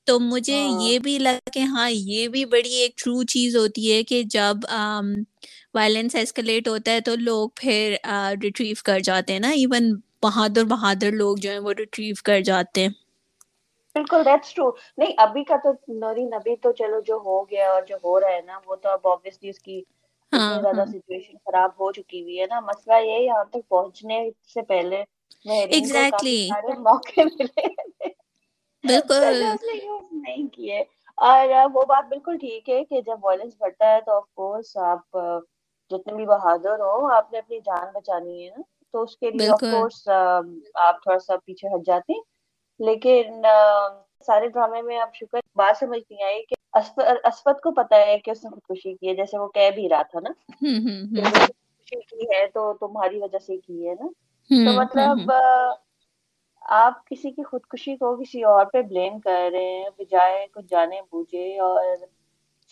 تو 0.07 0.19
مجھے 0.21 0.55
ہاں۔ 0.57 0.81
یہ 0.81 0.99
بھی 0.99 1.17
لگا 1.19 1.49
کہ 1.53 1.59
ہاں 1.71 1.89
یہ 1.91 2.27
بھی 2.27 2.43
بڑی 2.47 2.73
ایک 2.75 2.95
ٹرو 2.97 3.23
چیز 3.25 3.55
ہوتی 3.55 3.91
ہے 3.91 4.03
کہ 4.03 4.21
جب 4.31 4.65
وائلنس 5.73 6.15
ایسکلیٹ 6.15 6.67
ہوتا 6.67 6.91
ہے 6.91 7.01
تو 7.01 7.15
لوگ 7.21 7.49
پھر 7.55 7.95
ریٹریو 8.41 8.75
کر 8.85 8.99
جاتے 9.01 9.33
ہیں 9.33 9.39
نا۔ 9.39 9.49
ایون 9.55 9.91
بہادر 10.23 10.63
بہادر 10.65 11.11
لوگ 11.13 11.35
جو 11.37 11.51
ہیں 11.51 11.59
وہ 11.59 11.73
ریٹریو 11.77 12.15
کر 12.25 12.41
جاتے 12.43 12.81
ہیں۔ 12.81 12.89
بالکل 13.95 14.25
دیٹس 14.25 14.53
ٹرو 14.53 14.69
نہیں 14.97 15.13
ابھی 15.17 15.43
کا 15.43 15.55
تو 15.57 15.69
نورین 15.95 16.33
ابھی 16.33 16.55
تو 16.61 16.71
چلو 16.71 16.99
جو 17.07 17.15
ہو 17.25 17.41
گیا 17.43 17.69
اور 17.71 17.81
جو 17.87 17.95
ہو 18.03 18.19
رہا 18.19 18.29
ہے 18.29 18.41
نا 18.41 18.59
وہ 18.65 18.75
تو 18.75 18.89
اب 18.89 19.07
آبویسلی 19.07 19.49
اس 19.49 19.59
کی 19.59 19.81
ہاں، 20.31 20.61
زیادہ 20.61 20.83
سچویشن 20.87 21.33
ہاں۔ 21.33 21.39
خراب 21.45 21.71
ہو 21.79 21.91
چکی 21.91 22.21
ہوئی 22.21 22.39
ہے 22.41 22.45
نا۔ 22.45 22.59
مسئلہ 22.61 22.99
یہ 23.03 23.19
یہاں 23.19 23.43
تک 23.43 23.67
پہنچنے 23.69 24.19
سے 24.53 24.61
پہلے 24.63 25.03
ایگزیکٹلی 25.45 26.37
موقع 26.79 27.21
ملے۔ 27.29 27.67
بالکل۔ 28.83 29.41
نہیں 30.13 30.47
کیے۔ 30.47 30.83
اور 31.17 31.47
وہ 31.73 31.83
بات 31.85 32.05
بالکل 32.09 32.37
ٹھیک 32.37 32.69
ہے 32.69 32.83
کہ 32.83 33.01
جب 33.01 33.17
وائلنس 33.23 33.53
بڑھتا 33.59 33.93
ہے 33.93 34.01
تو 34.01 34.11
آف 34.11 34.23
کورس 34.33 34.75
آپ 34.85 35.17
جتنے 35.91 36.13
بھی 36.13 36.25
بہادر 36.25 36.79
ہو 36.79 37.11
آپ 37.11 37.31
نے 37.33 37.39
اپنی 37.39 37.59
جان 37.59 37.87
بچانی 37.93 38.43
ہے 38.45 38.49
نا۔ 38.49 38.61
تو 38.93 39.03
اس 39.03 39.17
کے 39.17 39.31
لیے 39.31 39.49
آف 39.49 39.61
کورس 39.71 40.07
آپ 40.73 41.01
تھوڑا 41.03 41.19
سا 41.19 41.37
پیچھے 41.45 41.67
ہٹ 41.67 41.85
جاتے 41.85 42.13
لیکن 42.79 43.41
سارے 44.25 44.47
ڈرامے 44.47 44.81
میں 44.81 44.97
آپ 44.99 45.15
شکر 45.15 45.39
بات 45.55 45.77
سمجھ 45.77 45.99
نہیں 46.09 46.23
آئی 46.23 46.43
کہ 46.43 46.55
اسفت 47.23 47.61
کو 47.61 47.71
پتا 47.71 47.95
ہے 47.97 48.17
کہ 48.19 48.31
اس 48.31 48.43
نے 48.43 48.49
خودکشی 48.49 48.93
کی 48.93 49.09
ہے 49.09 49.15
جیسے 49.15 49.37
وہ 49.37 49.47
کہہ 49.47 49.69
بھی 49.75 49.89
رہا 49.89 50.01
تھا 50.01 50.19
نا۔ 50.19 50.29
خودکشی 51.21 51.99
کی 52.01 52.25
ہے 52.27 52.45
تو 52.47 52.73
تمہاری 52.79 53.19
وجہ 53.21 53.39
سے 53.39 53.57
کی 53.57 53.87
ہے 53.89 53.93
نا۔ 53.93 54.07
تو 54.65 54.71
مطلب 54.73 55.31
آپ 56.67 57.05
کسی 57.05 57.31
کی 57.31 57.43
خودکشی 57.43 57.95
کو 57.97 58.15
کسی 58.15 58.43
اور 58.43 58.65
پہ 58.65 58.81
بلیم 58.81 59.19
کر 59.19 59.49
رہے 59.53 59.63
ہیں 59.73 59.89
بجائے 59.97 60.45
کچھ 60.51 60.65
جانے 60.69 61.01
بوجھے 61.01 61.59
اور 61.59 61.95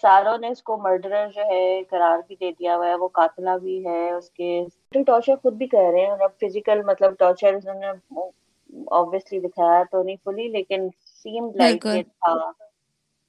ساروں 0.03 0.37
نے 0.37 0.47
اس 0.47 0.61
کو 0.63 0.77
مرڈرر 0.77 1.27
جو 1.27 1.41
ہے 1.41 1.59
قرار 1.89 2.19
بھی 2.27 2.35
دے 2.35 2.51
دیا 2.51 2.75
ہوا 2.75 2.87
ہے 2.87 2.95
وہ 2.95 3.07
قاتلہ 3.13 3.57
بھی 3.61 3.85
ہے 3.85 4.09
اس 4.11 4.29
کے 4.31 4.63
ٹارچر 5.05 5.35
خود 5.35 5.53
بھی 5.53 5.67
کہہ 5.67 5.89
رہے 5.91 6.01
ہیں 6.01 6.11
اور 6.11 6.29
فزیکل 6.41 6.81
مطلب 6.85 7.13
ٹارچر 7.19 7.53
انہوں 7.53 7.79
نے 7.79 8.21
آبویسلی 8.91 9.39
دکھایا 9.39 9.83
تو 9.91 10.03
نہیں 10.03 10.15
فلی 10.23 10.47
لیکن 10.47 10.87
سیم 11.23 11.49
لائک 11.55 11.81
تھا۔ 11.81 12.35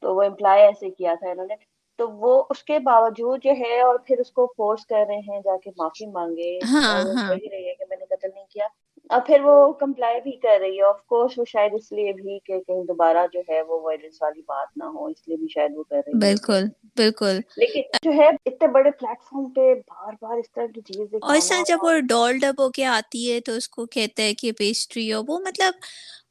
تو 0.02 0.14
وہ 0.14 0.22
امپلائی 0.22 0.62
ایسے 0.62 0.90
کیا 0.90 1.14
تھا 1.14 1.30
انہوں 1.30 1.46
نے۔ 1.46 1.54
تو 1.98 2.08
وہ 2.12 2.42
اس 2.50 2.62
کے 2.62 2.78
باوجود 2.78 3.42
جو 3.42 3.50
ہے 3.50 3.80
اور 3.80 3.98
پھر 4.06 4.18
اس 4.18 4.30
کو 4.30 4.46
فورس 4.56 4.84
کر 4.86 5.04
رہے 5.08 5.18
ہیں 5.28 5.40
جا 5.40 5.56
کے 5.56 5.70
معافی 5.76 6.06
مانگے 6.06 6.58
ہاں، 6.64 6.82
ہاں۔ 6.82 7.30
رہی 7.30 7.68
ہے 7.68 7.74
کہ 7.74 7.84
میں 7.88 7.96
نے 7.96 8.04
قتل 8.06 8.28
نہیں 8.34 8.44
کیا۔ 8.50 8.66
اور 9.10 9.20
پھر 9.26 9.40
وہ 9.40 9.72
کمپلائی 9.74 10.20
بھی 10.20 10.32
کر 10.38 10.58
رہی 10.60 10.76
ہے. 10.76 10.82
آف 10.84 11.04
کورس 11.06 11.38
وہ 11.38 11.44
شاید 11.48 11.74
اس 11.74 11.90
لیے 11.92 12.12
بھی 12.14 12.38
کہ 12.44 12.60
کہیں 12.60 12.82
دوبارہ 12.84 13.26
جو 13.32 13.40
ہے 13.48 13.60
وہ 13.62 13.80
وائلنس 13.82 14.22
والی 14.22 14.42
بات 14.46 14.76
نہ 14.76 14.84
ہو 14.94 15.06
اس 15.06 15.28
لیے 15.28 15.36
بھی 15.36 15.48
شاید 15.50 15.76
وہ 15.76 15.82
کر 15.84 16.00
رہی 16.06 16.24
ہے. 16.24 16.34
بالکل 16.36 16.64
بالکل. 16.96 17.40
لیکن 17.56 17.82
جو 18.02 18.12
ہے 18.12 18.26
اتنے 18.46 18.68
بڑے 18.68 18.90
پلیٹ 18.92 19.22
فارم 19.22 19.48
پہ 19.50 19.72
بار 19.74 20.12
بار 20.20 20.36
اس 20.38 20.50
طرح 20.52 20.66
کی 20.74 20.80
چیز 20.84 21.14
اور 21.20 21.36
اس 21.36 21.48
طرح 21.48 21.62
جب 21.66 21.78
وہ 21.82 21.92
ڈول 22.08 22.38
ڈب 22.38 22.60
ہو 22.60 22.68
کے 22.70 22.84
آتی 22.86 23.30
ہے 23.32 23.40
تو 23.40 23.52
اس 23.52 23.68
کو 23.68 23.86
کہتا 23.88 24.22
ہے 24.22 24.34
کہ 24.34 24.52
پیسٹری 24.54 25.12
ہو 25.12 25.22
وہ 25.28 25.38
مطلب 25.40 25.74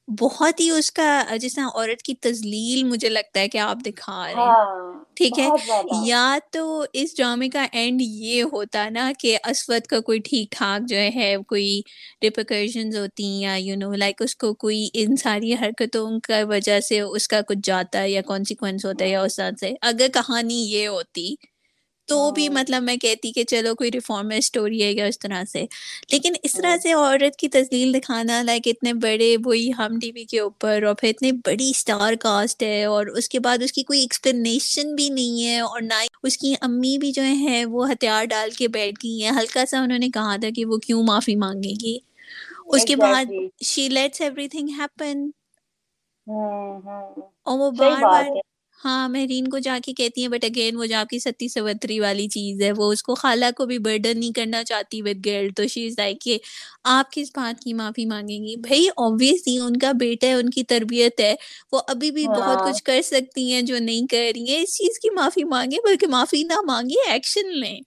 بہت 0.07 0.59
ہی 0.59 0.69
اس 0.69 0.91
کا 0.91 1.05
جس 1.41 1.53
طرح 1.53 1.67
عورت 1.73 2.01
کی 2.01 2.13
تزلیل 2.15 2.83
مجھے 2.83 3.09
لگتا 3.09 3.39
ہے 3.39 3.47
کہ 3.47 3.57
آپ 3.57 3.77
دکھا 3.85 4.25
رہے 4.25 4.33
ہیں۔ 4.33 4.47
ہاں، 4.47 4.91
ٹھیک 5.15 5.39
ہے؟ 5.39 5.45
یا 6.05 6.21
تو 6.51 6.63
اس 6.93 7.15
ڈرامے 7.17 7.49
کا 7.49 7.65
اینڈ 7.71 8.01
یہ 8.01 8.43
ہوتا 8.43 8.87
نا 8.89 9.11
کہ 9.19 9.37
اسود 9.43 9.81
کا 9.81 9.99
کوئی 9.99 10.19
ٹھیک 10.19 10.51
ٹھاک 10.51 10.87
جو 10.89 10.97
ہے 11.15 11.35
کوئی 11.47 11.81
ریپیکیشنز 12.23 12.97
ہوتی 12.97 13.23
ہیں 13.25 13.41
یا 13.41 13.55
یو 13.55 13.75
نو 13.75 13.93
لائک 13.93 14.21
اس 14.21 14.35
کو 14.35 14.53
کوئی 14.55 14.87
ان 14.93 15.15
ساری 15.15 15.53
حرکتوں 15.53 16.19
کا 16.23 16.41
وجہ 16.49 16.79
سے 16.79 16.99
اس 16.99 17.27
کا 17.27 17.41
کچھ 17.47 17.59
جاتا 17.63 18.01
ہے 18.01 18.09
یا 18.11 18.21
کانسیکوینس 18.21 18.85
ہوتا 18.85 19.05
ہے 19.05 19.09
یا 19.09 19.21
اس 19.21 19.35
طرح 19.35 19.51
سے۔ 19.59 19.73
اگر 19.81 20.07
کہانی 20.13 20.63
یہ 20.71 20.87
ہوتی 20.87 21.33
تو 22.07 22.29
بھی 22.31 22.47
مطلب 22.51 22.83
میں 22.83 22.95
کہتی 22.97 23.31
کہ 23.31 23.43
چلو 23.43 23.73
کوئی 23.75 23.91
ریفارمر 23.91 24.35
اسٹوری 24.35 24.83
ہے 24.83 24.95
گا 24.97 25.05
اس 25.05 25.19
طرح 25.19 25.43
سے۔ 25.51 25.63
لیکن 26.11 26.33
اس 26.43 26.53
طرح 26.53 26.75
سے 26.77 26.91
عورت 26.93 27.35
کی 27.35 27.47
تزلیل 27.49 27.93
دکھانا 27.93 28.41
لائک 28.43 28.67
اتنے 28.67 28.93
بڑے 29.01 29.35
وہی 29.45 29.69
ہم 29.77 29.97
ٹی 29.99 30.11
وی 30.11 30.23
کے 30.25 30.39
اوپر 30.39 30.83
اور 30.83 30.95
پھر 30.95 31.09
اتنی 31.09 31.31
بڑی 31.45 31.69
اسٹار 31.69 32.13
کاسٹ 32.19 32.63
ہے 32.63 32.83
اور 32.85 33.05
اس 33.17 33.29
کے 33.29 33.39
بعد 33.39 33.63
اس 33.63 33.71
کی 33.71 33.83
کوئی 33.83 34.01
ایکسپلینیشن 34.01 34.95
بھی 34.95 35.09
نہیں 35.09 35.43
ہے 35.43 35.59
اور 35.61 35.81
نہ 35.81 35.93
اس 36.23 36.37
کی 36.37 36.53
امی 36.61 36.97
بھی 36.97 37.11
جو 37.11 37.23
ہے 37.41 37.63
وہ 37.67 37.91
ہتھیار 37.91 38.25
ڈال 38.27 38.49
کے 38.51 38.67
بیٹھ 38.69 38.99
گئی 39.03 39.23
ہیں۔ 39.23 39.31
ہلکا 39.31 39.65
سا 39.65 39.79
انہوں 39.79 39.99
نے 39.99 40.09
کہا 40.11 40.35
تھا 40.37 40.49
کہ 40.55 40.65
وہ 40.65 40.77
کیوں 40.79 41.03
معافی 41.03 41.35
مانگے 41.37 41.73
گی۔ 41.81 41.97
اس 42.69 42.85
کے 42.85 42.95
بعد 42.97 43.25
she 43.63 43.87
lets 43.89 44.21
every 44.21 44.47
thing 44.49 44.69
happen 44.71 45.29
اور 47.43 47.59
وہ 47.59 47.69
بار 47.73 48.05
بار 48.05 48.29
ہاں 48.85 49.07
مہرین 49.09 49.47
کو 49.47 49.59
جا 49.59 49.77
کے 49.83 49.93
کہتی 49.93 50.21
ہیں 50.21 50.29
بٹ 50.29 50.43
اگین 50.45 50.75
وہ 50.77 50.85
جا 50.85 51.03
کی 51.09 51.19
ستی 51.19 51.47
سوتری 51.47 51.99
والی 51.99 52.27
چیز 52.27 52.61
ہے 52.61 52.71
وہ 52.71 52.91
اس 52.91 53.03
کو 53.03 53.15
خالہ 53.15 53.45
کو 53.57 53.65
بھی 53.65 53.77
برڈن 53.79 54.19
نہیں 54.19 54.31
کرنا 54.31 54.63
چاہتی 54.63 55.01
ود 55.01 55.25
گرل 55.25 55.49
تو 55.49 55.67
شی 55.67 55.85
از 55.87 55.93
لائک 55.97 56.21
کہ 56.21 56.37
آپ 56.89 57.11
کس 57.11 57.31
بات 57.35 57.63
کی 57.63 57.73
معافی 57.73 58.05
مانگیں 58.05 58.43
گی؟ 58.43 58.55
بھائی 58.57 58.87
آبویسلی 58.97 59.57
ان 59.59 59.77
کا 59.77 59.91
بیٹا 59.91 60.27
ہے 60.27 60.33
ان 60.33 60.49
کی 60.49 60.63
تربیت 60.63 61.19
ہے 61.19 61.33
وہ 61.71 61.81
ابھی 61.87 62.11
بھی 62.11 62.27
بہت 62.27 62.41
ہاں۔ 62.57 62.65
کچھ 62.65 62.83
کر 62.83 63.01
سکتی 63.01 63.51
ہیں 63.53 63.61
جو 63.61 63.79
نہیں 63.79 64.07
کر 64.07 64.31
رہی 64.35 64.49
ہیں۔ 64.49 64.61
اس 64.61 64.77
چیز 64.77 64.99
کی 64.99 65.09
معافی 65.09 65.43
مانگے 65.43 65.77
بلکہ 65.83 66.07
معافی 66.07 66.43
نہ 66.43 66.61
مانگے 66.65 67.09
ایکشن 67.11 67.51
لیں۔ 67.59 67.79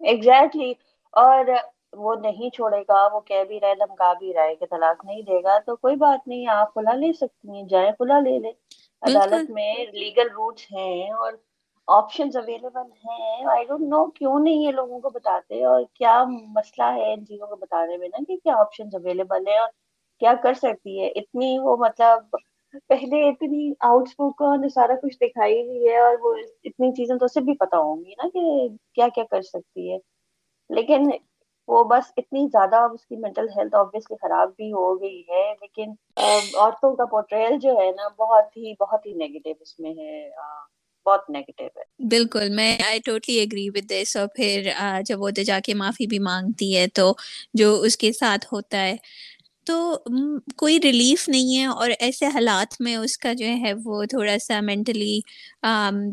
ایگزیکٹلی 0.00 0.72
اور 1.14 1.44
وہ 1.92 2.14
نہیں 2.14 2.50
چھوڑے 2.50 2.80
گا 2.88 3.06
وہ 3.12 3.20
کہہ 3.20 3.44
بھی 3.48 3.60
رہے 3.60 3.74
دھمکا 3.74 4.12
بھی 4.12 4.32
رہے 4.34 4.54
کہ 4.54 4.66
طلاق 4.70 5.04
نہیں 5.04 5.22
دے 5.22 5.42
گا 5.42 5.58
تو 5.58 5.76
کوئی 5.76 5.96
بات 5.96 6.28
نہیں 6.28 6.46
آپ 6.50 6.72
کھلا 6.74 6.94
لے 6.96 7.12
سکتی 7.12 7.50
ہیں 7.50 7.62
جائیں 7.68 7.90
کھلا 7.92 8.18
لے 8.20 8.38
لیں۔ 8.38 8.52
عدالت 9.02 9.50
میں 9.50 9.72
لیگل 9.92 10.28
روٹس 10.30 10.70
ہیں 10.72 11.10
اور 11.14 11.32
آپشن 11.88 12.28
اویلیبل 12.34 12.90
ہیں۔ 13.04 13.44
آئی 13.46 13.64
ڈونٹ 13.64 13.88
نو 13.88 14.04
کیوں 14.10 14.38
نہیں 14.40 14.62
یہ 14.62 14.70
لوگوں 14.72 15.00
کو 15.00 15.10
بتاتے 15.10 15.64
اور 15.64 15.82
کیا 15.94 16.22
مسئلہ 16.54 16.90
ہے 16.94 17.12
ان 17.12 17.26
چیزوں 17.26 17.46
کو 17.46 17.56
بتانے 17.56 17.96
میں 17.96 18.08
نا 18.08 18.24
کہ 18.28 18.36
کیا 18.36 18.56
آپشن 18.56 18.88
اویلیبل 18.92 19.46
ہے 19.48 19.58
اور 19.58 19.68
کیا 20.22 20.32
کر 20.42 20.54
سکتی 20.54 21.00
ہے۔ 21.00 21.08
اتنی 21.16 21.58
وہ 21.58 21.76
مطلب 21.76 22.36
پہلے 22.88 23.28
اتنی 23.28 23.72
آؤٹ 23.80 24.08
اسپوکن 24.08 24.68
سارا 24.68 24.94
کچھ 25.02 25.16
دکھائی 25.20 25.60
ہوئی 25.62 25.88
ہے 25.88 25.98
اور 25.98 26.14
وہ 26.20 26.34
اتنی 26.64 26.92
چیزیں 26.92 27.16
تو 27.16 27.24
اسے 27.24 27.40
بھی 27.40 27.54
پتا 27.56 27.78
ہوں 27.78 28.04
گی 28.04 28.14
نا 28.14 28.28
کہ 28.28 28.40
کیا 28.94 29.08
کیا 29.08 29.24
کر 29.30 29.42
سکتی 29.42 29.92
ہے۔ 29.92 29.98
لیکن 30.70 31.10
وہ 31.68 31.82
بس 31.84 32.12
اتنی 32.16 32.46
زیادہ 32.48 32.76
اس 32.92 33.06
کی 33.06 33.16
مینٹل 33.16 33.48
ہیلتھ 33.56 33.76
آبویسلی 33.76 34.16
خراب 34.16 34.50
بھی 34.56 34.72
ہو 34.72 35.00
گئی 35.00 35.20
ہے 35.30 35.42
لیکن 35.52 35.92
عورتوں 36.16 36.94
کا 36.96 37.04
پورٹریل 37.06 37.58
جو 37.60 37.76
ہے 37.78 37.90
نا 37.92 38.08
بہت 38.18 38.56
ہی 38.56 38.72
بہت 38.80 39.06
ہی 39.06 39.12
نیگیٹو 39.16 39.50
اس 39.60 39.78
میں 39.78 39.92
ہے 39.92 40.28
بہت 41.06 41.30
نیگیٹو 41.30 41.64
ہے۔ 41.76 41.84
بالکل 42.08 42.48
میں 42.50 42.76
I 42.82 42.98
totally 43.04 43.38
agree 43.40 43.68
with 43.70 43.90
this 43.90 44.16
اور 44.16 44.26
پھر 44.34 44.68
جب 45.04 45.20
وہ 45.20 45.30
جا 45.42 45.58
کے 45.64 45.74
معافی 45.74 46.06
بھی 46.06 46.18
مانگتی 46.20 46.76
ہے 46.76 46.86
تو 46.94 47.12
جو 47.54 47.80
اس 47.82 47.96
کے 47.96 48.12
ساتھ 48.14 48.46
ہوتا 48.52 48.80
ہے۔ 48.80 48.96
تو 49.66 49.76
کوئی 50.56 50.78
ریلیف 50.80 51.28
نہیں 51.28 51.56
ہے 51.56 51.64
اور 51.66 51.90
ایسے 51.98 52.26
حالات 52.26 52.80
میں 52.80 52.94
اس 52.96 53.16
کا 53.18 53.32
جو 53.32 53.46
ہے 53.62 53.72
وہ 53.84 54.04
تھوڑا 54.10 54.36
سا 54.38 54.60
مینٹلی 54.60 55.18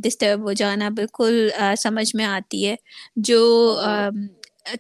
ڈسٹرب 0.01 0.43
ہو 0.43 0.53
جانا 0.53 0.89
بالکل 0.91 1.50
سمجھ 1.77 2.15
میں 2.15 2.25
آتی 2.27 2.67
ہے۔ 2.67 2.75
جو 3.22 3.39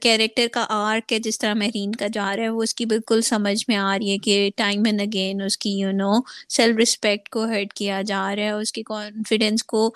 کیریکٹر 0.01 0.47
کا 0.51 0.65
آرک 0.69 1.13
ہے 1.13 1.19
جس 1.19 1.39
طرح 1.39 1.53
مہرین 1.53 1.91
کا 1.91 2.07
جا 2.13 2.35
رہا 2.35 2.43
ہے 2.43 2.49
وہ 2.49 2.63
اس 2.63 2.75
کی 2.75 2.85
بالکل 2.85 3.21
سمجھ 3.21 3.65
میں 3.67 3.75
آ 3.77 3.97
رہی 3.97 4.11
ہے 4.11 4.17
کہ 4.17 4.49
ٹائم 4.55 4.83
اینڈ 4.85 5.01
اگین 5.01 5.41
اس 5.41 5.57
کی 5.57 5.69
یو 5.69 5.91
نو 5.91 6.11
سیلف 6.49 6.77
رسپیکٹ 6.77 7.29
کو 7.29 7.45
ہرٹ 7.45 7.73
کیا 7.73 8.01
جا 8.01 8.35
رہا 8.35 8.43
ہے 8.43 8.51
اس 8.51 8.71
کی 8.71 8.83
کانفیڈینس 8.83 9.63
کو 9.63 9.93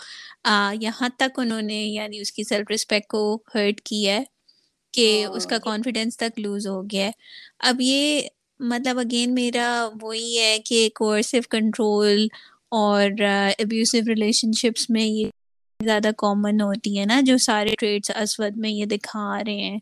یہاں 0.81 1.09
تک 1.17 1.39
انہوں 1.39 1.61
نے 1.61 1.83
یعنی 1.85 2.19
اس 2.19 2.31
کی 2.31 2.43
سیلف 2.43 2.71
رسپیکٹ 2.71 3.07
کو 3.07 3.37
ہرٹ 3.55 3.81
کیا 3.81 4.15
ہے 4.15 4.23
کہ 4.93 5.25
اس 5.25 5.45
کا 5.45 5.57
کانفیڈینس 5.57 6.17
تک 6.17 6.39
لوز 6.39 6.67
ہو 6.67 6.81
گیا 6.83 7.05
ہے۔ 7.05 7.11
اب 7.59 7.81
یہ 7.81 8.21
مطلب 8.59 8.99
اگین 8.99 9.33
میرا 9.33 9.67
وہی 10.01 10.39
ہے 10.39 10.57
کہ 10.65 10.89
کورسو 10.95 11.37
کنٹرول 11.49 12.27
اور 12.71 13.21
ابیوسو 13.59 13.97
ریلیشن 14.07 14.51
شپس 14.53 14.89
میں 14.89 15.03
یہ 15.03 15.25
زیادہ 15.79 16.09
کامن 16.17 16.61
ہوتی 16.61 16.99
ہے 16.99 17.05
نا 17.05 17.19
جو 17.23 17.37
سارے 17.37 17.73
ٹریڈس 17.79 18.11
اسود 18.15 18.57
میں 18.57 18.69
یہ 18.69 18.85
دکھا 18.87 19.37
رہے 19.45 19.61
ہیں 19.61 19.77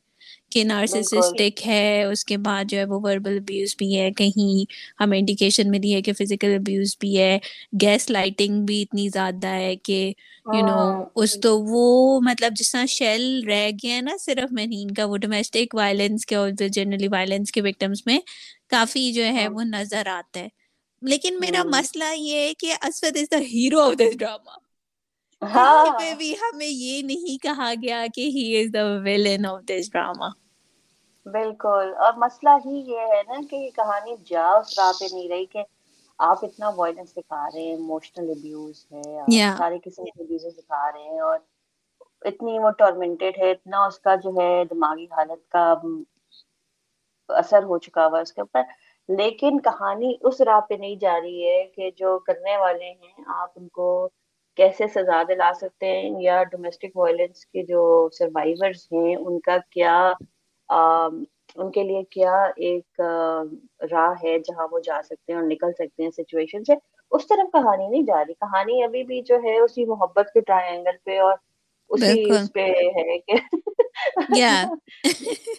کہ 0.52 0.64
نارسسٹک 0.64 1.66
ہے 1.68 2.04
اس 2.04 2.24
کے 2.26 2.38
بعد 2.38 2.66
جو 2.70 2.78
ہے 2.78 2.84
وہ 2.86 3.00
وربل 3.04 3.38
ابیوز 3.38 3.76
بھی 3.78 3.98
ہے 3.98 4.10
کہیں 4.12 4.72
ہمیں 5.00 5.18
انڈیکیشن 5.18 5.72
ملی 5.72 5.94
ہے 5.96 6.02
کہ 6.02 6.14
فزیکل 6.14 6.56
ابیوز 6.56 6.96
بھی 7.00 7.18
ہے 7.20 7.38
گیس 7.82 8.10
لائٹنگ 8.10 8.66
بھی 8.66 8.82
اتنی 8.82 9.08
زیادہ 9.10 9.48
ہے 9.48 9.76
کہ 9.76 10.02
یو 10.46 10.66
نو 10.66 10.74
ہاں، 10.74 11.04
اس 11.16 11.38
تو 11.42 11.60
وہ 11.62 12.20
مطلب 12.22 12.56
جس 12.56 12.72
طرح 12.72 12.86
شیل 12.90 13.42
رہ 13.48 13.70
گیا 13.84 14.02
نا 14.02 14.18
صرف 14.20 14.52
مہین 14.52 14.94
کا 14.94 15.06
وہ 15.06 15.18
ڈومیسٹک 15.18 15.76
وائلنس 15.76 16.26
کے 16.26 16.36
اور 16.36 16.52
جنرلی 16.52 17.08
وائلنس 17.08 17.52
کے 17.52 17.62
وکٹمس 17.62 18.06
میں 18.06 18.20
کافی 18.70 19.12
جو 19.14 19.24
ہے 19.26 19.42
ہاں۔ 19.42 19.50
وہ 19.50 19.64
نظر 19.64 20.08
آتا 20.10 20.40
ہے۔ 20.40 20.48
لیکن 21.02 21.40
میرا 21.40 21.64
مسئلہ 21.70 22.14
یہ 22.16 22.38
ہے 22.38 22.54
کہ 22.54 22.74
اسود 22.82 23.18
is 23.18 23.32
the 23.32 23.40
hero 23.54 23.82
of 23.82 23.94
this 23.94 24.18
drama 24.20 24.65
پہ 25.94 26.14
بھی 26.14 26.34
ہمیں 26.36 26.68
یہ 26.68 27.02
نہیں 27.04 27.38
کہا 27.40 27.72
گیا 27.82 28.06
کہ 28.14 28.30
he 28.30 28.46
is 28.58 28.74
the 28.74 28.84
villain 29.04 29.46
of 29.46 29.62
this 29.66 29.92
drama 29.92 30.30
بالکل۔ 31.26 31.70
اور 31.98 32.14
مسئلہ 32.18 32.50
ہی 32.66 32.76
یہ 32.88 33.12
ہے 33.12 33.22
نا 33.24 33.40
کہ 33.50 33.56
یہ 33.56 33.70
کہانی 33.74 34.16
جا 34.26 34.46
اس 34.54 34.74
راہ 34.74 34.92
پہ 34.94 35.06
نہیں 35.06 35.30
رہی 35.30 35.46
کہ 35.48 35.64
آپ 36.20 36.44
اتنا 36.44 36.70
وائلنس 36.76 37.12
دکھا 37.14 37.46
رہے 37.48 37.62
ہیں 37.62 37.76
اموشنل 37.76 38.30
ابیوز 38.32 38.86
ہے 38.92 39.04
سارے 39.52 39.78
قسم 39.84 40.06
کے 40.06 40.24
ابیوز 40.24 40.46
دکھا 40.58 40.86
رہے 40.88 41.04
ہیں 41.06 41.20
اور 41.22 41.38
اتنی 42.26 42.58
وہ 42.60 42.70
ٹورمنٹڈ 42.78 43.38
ہے 43.38 43.52
اتنا 43.52 43.86
اس 43.86 44.00
کا 44.00 44.16
جو 44.18 44.32
ہے 44.34 44.50
دماغی 44.68 45.06
حالت 45.12 45.48
کا 45.50 45.66
اثر 47.30 47.64
ہو 47.66 47.78
چکا 47.80 48.06
ہوا 48.08 48.20
اس 48.20 48.34
کے 48.34 48.42
اوپر۔ 48.42 48.64
لیکن 49.10 49.60
کہانی 49.62 50.14
اس 50.22 50.42
راہ 50.42 50.60
پہ 50.62 50.76
نہیں 50.76 50.96
جا 50.98 51.20
رہی 51.20 51.44
ہے 51.44 51.64
کہ 51.68 51.90
جو 51.96 52.18
کرنے 52.22 52.58
والے 52.58 52.90
ہیں 52.92 53.14
آپ 53.36 53.50
ان 53.56 53.68
کو 53.70 53.88
کیسے 54.58 54.88
سزا 54.88 55.22
دلا 55.30 55.52
سکتے 55.56 55.88
ہیں 55.92 56.22
یا 56.22 56.42
ڈومیسٹک 56.52 56.96
وائلنس 56.98 57.46
کے 57.46 57.64
جو 57.64 57.84
سروائیورز 58.18 58.88
ہیں، 58.92 59.16
ان 59.16 59.40
کا 59.40 59.58
کیا 59.72 59.98
ان 61.56 61.72
کے 61.72 61.84
لیے 61.84 62.02
کیا 62.12 62.36
ایک 62.58 63.02
راہ 63.92 64.14
ہے 64.24 64.38
جہاں 64.40 64.68
وہ 64.72 64.80
جا 64.80 65.02
سکتے 65.04 65.32
ہیں 65.32 65.40
اور 65.40 65.48
نکل 65.48 65.72
سکتے 65.72 66.04
ہیں 66.04 66.10
سچویشن 66.12 66.64
سے؟ 66.64 66.74
اس 67.12 67.28
طرف 67.28 67.52
کہانی 67.52 67.88
نہیں 67.88 68.04
جا 68.04 68.24
رہی، 68.24 68.34
کہانی 68.34 68.84
ابھی 68.84 69.04
بھی 69.04 69.22
جو 69.22 69.36
ہے 69.44 69.58
اسی 69.60 69.86
محبت 69.86 70.32
کے 70.34 70.42
ٹرائنگل 70.42 70.98
پہ 71.04 71.20
اور 71.20 71.34
اسی 71.90 72.24
اس 72.32 72.52
پہ 72.54 72.66
ہے 72.98 73.18
کہ 73.20 73.34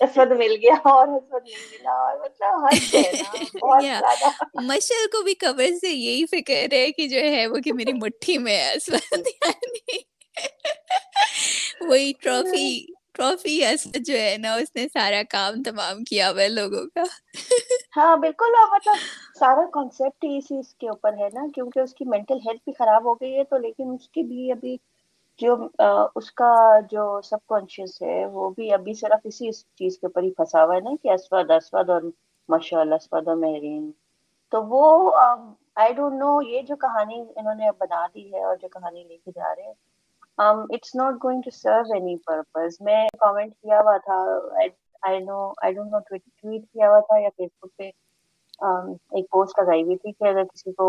اسود 0.00 0.32
مل 0.38 0.56
گیا 0.62 0.74
اور 0.84 1.08
اسود 1.08 1.42
ملا 1.72 1.92
اور 2.00 2.18
مطلب 2.18 2.52
بہت 3.62 3.82
زیادہ۔ 3.82 4.30
مشل 4.64 5.06
کو 5.12 5.22
بھی 5.22 5.34
قبر 5.36 5.70
سے 5.80 5.88
یہی 5.90 6.26
فکر 6.26 6.72
ہے 6.72 6.90
کہ 6.92 7.08
جو 7.08 7.20
ہے 7.32 7.46
وہ 7.46 7.58
کہ 7.64 7.72
میری 7.72 7.92
مٹھی 7.92 8.38
میں 8.38 8.56
ہے 8.56 8.72
اسود 8.72 9.26
یعنی۔ 9.34 9.98
وہی 11.80 12.12
ٹرافی 12.20 12.68
ٹرافی 13.12 13.64
اسود 13.64 13.96
جو 14.06 14.18
ہے 14.18 14.36
نا 14.38 14.54
اس 14.54 14.74
نے 14.76 14.86
سارا 14.92 15.22
کام 15.30 15.62
تمام 15.62 16.04
کیا 16.04 16.30
ہوا 16.30 16.42
ہے 16.42 16.48
لوگوں 16.48 16.84
کا۔ 16.94 17.02
ہاں 17.96 18.16
بالکل۔ 18.16 18.52
مطلب 18.72 18.96
سارا 19.38 19.64
کانسیپٹ 19.72 20.24
ہی 20.24 20.36
اسی 20.38 20.58
اس 20.58 20.74
کے 20.74 20.88
اوپر 20.88 21.12
ہے 21.12 21.28
نا 21.34 21.46
کیونکہ 21.54 21.78
اس 21.80 21.94
کی 21.94 22.04
مینٹل 22.08 22.38
ہیلتھ 22.46 22.62
بھی 22.64 22.72
خراب 22.72 23.04
ہو 23.04 23.14
گئی 23.14 23.36
ہے 23.38 23.44
تو 23.44 23.58
لیکن 23.58 23.94
اس 23.94 24.08
کی 24.08 24.22
بھی 24.22 24.50
ابھی 24.52 24.76
جو 25.38 25.54
اس 26.14 26.30
کا 26.32 26.52
جو 26.90 27.02
سب 27.24 27.38
کانشیس 27.48 28.00
ہے، 28.02 28.24
وہ 28.26 28.48
بھی 28.50 28.72
ابھی 28.72 28.94
صرف 28.94 29.20
اسی 29.24 29.50
چیز 29.52 29.98
کے 29.98 30.06
اوپر 30.06 30.22
ہی 30.22 30.30
پھنسا 30.32 30.64
ہوا 30.64 30.74
ہے 30.74 30.80
نا 30.80 30.90
کہ 31.02 31.10
اسود 31.10 31.50
اسود 31.50 31.90
اور 31.90 32.02
مشال 32.48 32.92
اسود 32.92 33.28
اور 33.28 33.36
مہرین۔ 33.36 33.90
تو 34.52 34.62
وہ 34.64 34.84
آئی 35.76 35.92
ڈونٹ 35.92 36.18
نو 36.18 36.40
یہ 36.42 36.62
جو 36.62 36.76
کہانی 36.76 37.20
انہوں 37.36 37.54
نے 37.54 37.70
بنا 37.78 38.06
دی 38.14 38.32
ہے 38.32 38.42
اور 38.42 38.56
جو 38.56 38.68
کہانی 38.68 39.04
لے 39.04 39.16
کے 39.16 39.30
جا 39.30 39.54
رہے 39.54 39.62
ہیں 39.62 39.74
it's 40.68 40.94
not 40.94 41.14
going 41.24 41.42
to 41.42 41.50
serve 41.52 41.92
any 41.94 42.16
purpose 42.26 42.80
میں 42.80 43.06
کامنٹ 43.20 43.52
کیا 43.54 43.80
ہوا 43.80 43.96
تھا 44.04 44.18
آئی 45.02 45.18
نو 45.20 45.52
آئی 45.62 45.72
ڈونٹ 45.72 45.92
نو 45.92 45.98
ٹویٹ 46.00 46.62
کیا 46.72 46.88
ہوا 46.88 47.00
تھا 47.00 47.18
یا 47.18 47.28
فیس 47.36 47.50
بک 47.62 47.76
پہ 47.76 47.90
ایک 49.12 49.30
پوسٹ 49.30 49.58
لگائی 49.58 49.82
ہوئی 49.82 49.96
تھی 49.96 50.12
کہ 50.12 50.28
اگر 50.28 50.44
کسی 50.44 50.72
کو 50.72 50.86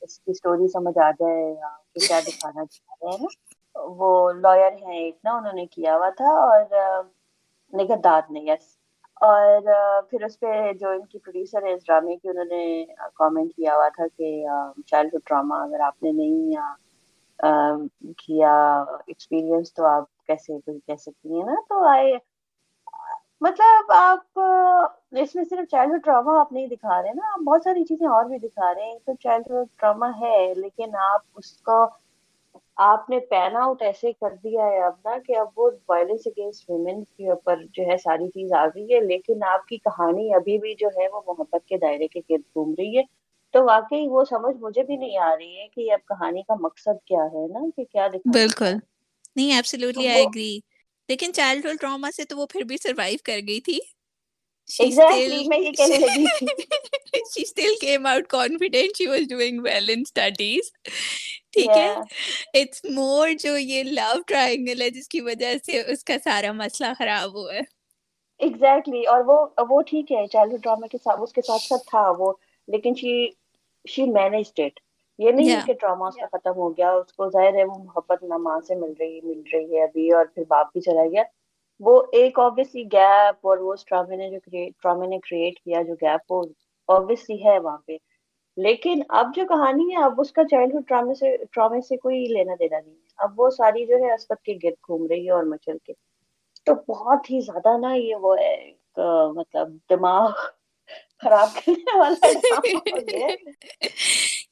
اس 0.00 0.18
کی 0.20 0.30
اسٹوری 0.30 0.68
سمجھ 0.68 0.98
آ 0.98 1.10
جائے 1.10 1.50
یا 1.50 1.68
کیا 1.98 2.20
دکھانا 2.20 2.64
چاہ 2.64 2.94
رہے 3.02 3.10
ہیں 3.10 3.18
نا۔ 3.20 3.28
وہ 3.78 4.32
لائر 4.32 4.72
ہیں 4.82 4.98
ایک، 4.98 5.16
نا، 5.24 5.36
انہوں 5.36 5.52
نے 5.52 5.66
کیا 5.66 5.96
ہوا 5.96 6.08
تھا 6.16 6.30
اور 6.38 7.02
نگہت 7.72 8.04
داد 8.04 8.30
نے 8.30 8.40
یس 8.42 8.76
اور 9.20 9.62
پھر 10.10 10.24
اس 10.24 10.38
پہ 10.40 10.72
جو 10.72 10.88
ان 10.88 11.04
کی 11.06 11.18
پروڈیوسر 11.18 11.62
ہے 11.62 11.72
اس 11.72 11.86
ڈرامے 11.86 12.16
کی، 12.16 12.28
انہوں 12.28 12.44
نے 12.44 12.84
کامنٹ 13.14 13.54
کیا 13.56 13.74
ہوا 13.76 13.88
تھا 13.96 14.04
کہ 14.16 14.44
چائلڈ 14.86 15.14
ہوڈ 15.14 15.22
ڈراما 15.26 15.62
اگر 15.64 15.80
آپ 15.80 16.02
نے 16.02 16.12
نہیں 16.12 16.54
کیا 18.18 18.54
ایکسپیرئنس 19.06 19.74
تو 19.74 19.84
آپ 19.86 20.04
کیسے 20.26 20.58
کہہ 20.66 20.96
سکتی 20.96 21.34
ہیں 21.34 21.44
نا؟ 21.46 21.54
تو 21.68 21.84
آئے 21.88 22.16
مطلب 23.40 23.92
آپ، 23.92 24.40
اس 25.20 25.34
میں 25.34 25.44
صرف 25.44 25.68
چائلڈ 25.70 25.92
ہوڈ 25.92 26.04
ڈراما 26.04 26.38
آپ 26.40 26.52
نہیں 26.52 26.66
دکھا 26.66 27.02
رہے 27.02 27.12
نا، 27.14 27.32
آپ 27.32 27.40
بہت 27.40 27.62
ساری 27.64 27.84
چیزیں 27.84 28.06
اور 28.06 28.24
بھی 28.24 28.38
دکھا 28.38 28.72
رہے 28.74 28.84
ہیں۔ 28.84 28.98
تو 29.04 29.12
چائلڈ 29.20 29.50
ہوڈ 29.50 29.66
ڈراما 29.80 30.10
ہے، 30.20 30.52
لیکن 30.56 30.96
آپ 31.02 31.20
اس 31.36 31.52
کو 31.60 31.84
آپ 32.78 33.08
نے 33.10 33.18
پین 33.30 33.56
آؤٹ 33.56 33.82
ایسے 33.82 34.12
کر 34.12 34.34
دیا 34.42 34.66
ہے 34.66 34.82
اب 34.82 34.94
نا 35.04 35.16
کہ 35.26 35.36
اب 35.36 35.46
وہ 35.56 35.70
وائلنس 35.88 36.26
اگینسٹ 36.26 36.70
ویمن 36.70 37.02
کے 37.06 37.28
اوپر 37.30 37.62
جو 37.72 37.82
ہے 37.82 37.96
ساری 37.98 38.28
چیز 38.28 38.52
آ 38.52 38.66
گئی 38.66 38.94
ہے 38.94 39.00
لیکن 39.00 39.42
آپ 39.44 39.66
کی 39.66 39.76
کہانی 39.78 40.32
ابھی 40.34 40.58
بھی 40.58 40.74
جو 40.74 40.88
ہے 40.96 41.08
وہ 41.08 41.20
محبت 41.26 41.66
کے 41.66 41.78
دائرے 41.78 42.08
کے 42.08 42.20
گرد 42.30 42.42
گھوم 42.54 42.74
رہی 42.78 42.96
ہے۔ 42.98 43.02
تو 43.54 43.64
واقعی 43.64 44.06
وہ 44.08 44.24
سمجھ 44.24 44.56
مجھے 44.56 44.82
بھی 44.82 44.96
نہیں 44.96 45.18
آ 45.18 45.34
رہی 45.36 45.56
ہے 45.56 45.66
کہ 45.68 45.92
اب 45.92 46.06
کہانی 46.08 46.42
کا 46.42 46.54
مقصد 46.60 47.04
کیا 47.06 47.24
ہے 47.24 47.46
نا 47.48 47.68
کہ 47.76 47.84
کیا 47.84 48.08
دکھا 48.08 48.32
بالکل۔ 48.32 48.74
نہیں 49.36 49.52
ایبسلیوٹلی 49.52 50.08
آئی 50.08 50.22
اگری 50.22 50.58
لیکن 51.08 51.32
چائلڈ 51.32 51.66
ہوڈ 51.66 51.80
ٹراما 51.80 52.10
سے 52.10 52.24
تو 52.24 52.36
وہ 52.36 52.46
پھر 52.46 52.64
بھی 52.64 52.76
سروائیو 52.76 53.18
کر 53.24 53.38
گئی 53.48 53.60
تھی۔ 53.60 53.78
ایگزیکٹلی 54.70 55.44
میں 55.48 55.58
یہ 55.58 55.72
کہنے 55.72 55.98
لگی۔ 55.98 56.26
تھی 56.28 56.46
she 57.32 57.44
still 57.44 57.76
came 57.78 58.06
out 58.06 58.28
confident. 58.28 58.96
She 58.96 59.06
was 59.06 59.26
doing 59.26 59.62
well 59.62 59.88
in 59.88 60.04
studies 60.04 60.70
ٹھیک 61.52 61.70
ہے؟ 61.70 61.94
اٹس 62.54 62.84
مور 62.84 63.28
جو 63.38 63.56
یہ 63.56 63.82
لو 63.82 64.20
ٹرائنگل 64.26 64.82
ہے 64.82 64.90
جس 64.90 65.08
کی 65.08 65.20
وجہ 65.20 65.54
سے 65.66 65.80
اس 65.92 66.04
کا 66.04 66.16
سارا 66.24 66.52
مسئلہ 66.52 66.92
خراب 66.98 67.34
ہوا 67.34 67.54
ہے۔ 67.54 67.60
ایگزیکٹلی 68.40 69.02
اور 69.04 69.20
وہ 69.26 69.36
وہ 69.68 69.80
ٹھیک 69.82 70.12
ہے 70.12 70.24
ڈرامے 70.32 70.88
کے 70.88 70.98
ساتھ 70.98 71.20
اس 71.20 71.32
کے 71.32 71.42
ساتھ 71.42 71.72
تھا 71.88 72.10
وہ 72.18 72.32
لیکن 72.68 72.94
شی 72.94 73.14
شی 73.84 74.02
اٹ 74.02 74.80
یہ 75.18 75.30
نہیں 75.30 75.60
کہ 75.66 75.72
اس 75.72 76.16
کا 76.16 76.26
ختم 76.32 76.56
ہو 76.56 76.70
گیا 76.70 76.90
اس 76.90 77.12
کو 77.12 77.28
ظاہر 77.30 77.54
ہے 77.54 77.64
وہ 77.64 77.78
محبت 77.78 78.22
نہ 78.22 78.36
ماں 78.36 78.58
سے 78.68 78.74
مل 78.74 78.92
رہی 79.00 79.20
مل 79.20 79.40
رہی 79.52 79.76
ہے 79.76 79.82
ابھی 79.82 80.10
اور 80.12 80.26
پھر 80.34 80.42
باپ 80.48 80.72
بھی 80.72 80.80
چلا 80.80 81.06
گیا۔ 81.06 81.22
وہ 81.80 82.02
ایک 82.12 82.38
آبویسلی 82.38 82.84
گیپ 82.92 83.46
اور 83.46 83.58
وہ 83.58 83.74
ٹرامے 83.86 84.16
نے 84.16 84.30
جو 84.30 84.38
ٹرامے 84.82 85.06
نے 85.06 85.18
کریٹ 85.18 85.58
کیا 85.58 85.82
جو 85.82 85.94
گیپ 85.94 86.32
وہ 86.32 86.42
آبویسلی 86.88 87.36
ہے 87.44 87.58
وہاں 87.58 87.78
پہ۔ 87.86 87.96
لیکن 88.62 89.02
اب 89.08 89.26
جو 89.34 89.44
کہانی 89.44 89.84
ہے 89.84 90.02
اب 90.02 90.20
اس 90.20 90.32
کا 90.32 90.42
چائلڈ 90.50 90.74
ہوڈ 90.74 90.88
ٹرامے 90.88 91.14
سے 91.14 91.36
ٹرامے 91.52 91.80
سے 91.80 91.96
کوئی 91.96 92.26
لینا 92.26 92.52
دینا 92.58 92.80
نہیں 92.80 92.94
اب 93.18 93.40
وہ 93.40 93.50
ساری 93.50 93.86
جو 93.86 93.94
ہے 93.94 94.14
اسپت 94.14 94.42
کے 94.42 94.58
گرد 94.64 94.88
گھوم 94.88 95.06
رہی 95.06 95.26
ہے 95.26 95.30
اور 95.30 95.44
مچل 95.44 95.78
کے۔ 95.78 95.92
تو 96.64 96.72
بہت 96.88 97.30
ہی 97.30 97.40
زیادہ 97.40 97.78
نا 97.78 97.94
یہ 97.94 98.14
وہ 98.14 98.36
مطلب 99.32 99.78
دماغ 99.90 100.32
خراب 101.22 101.54
کرنے 101.54 101.98
والا 101.98 102.26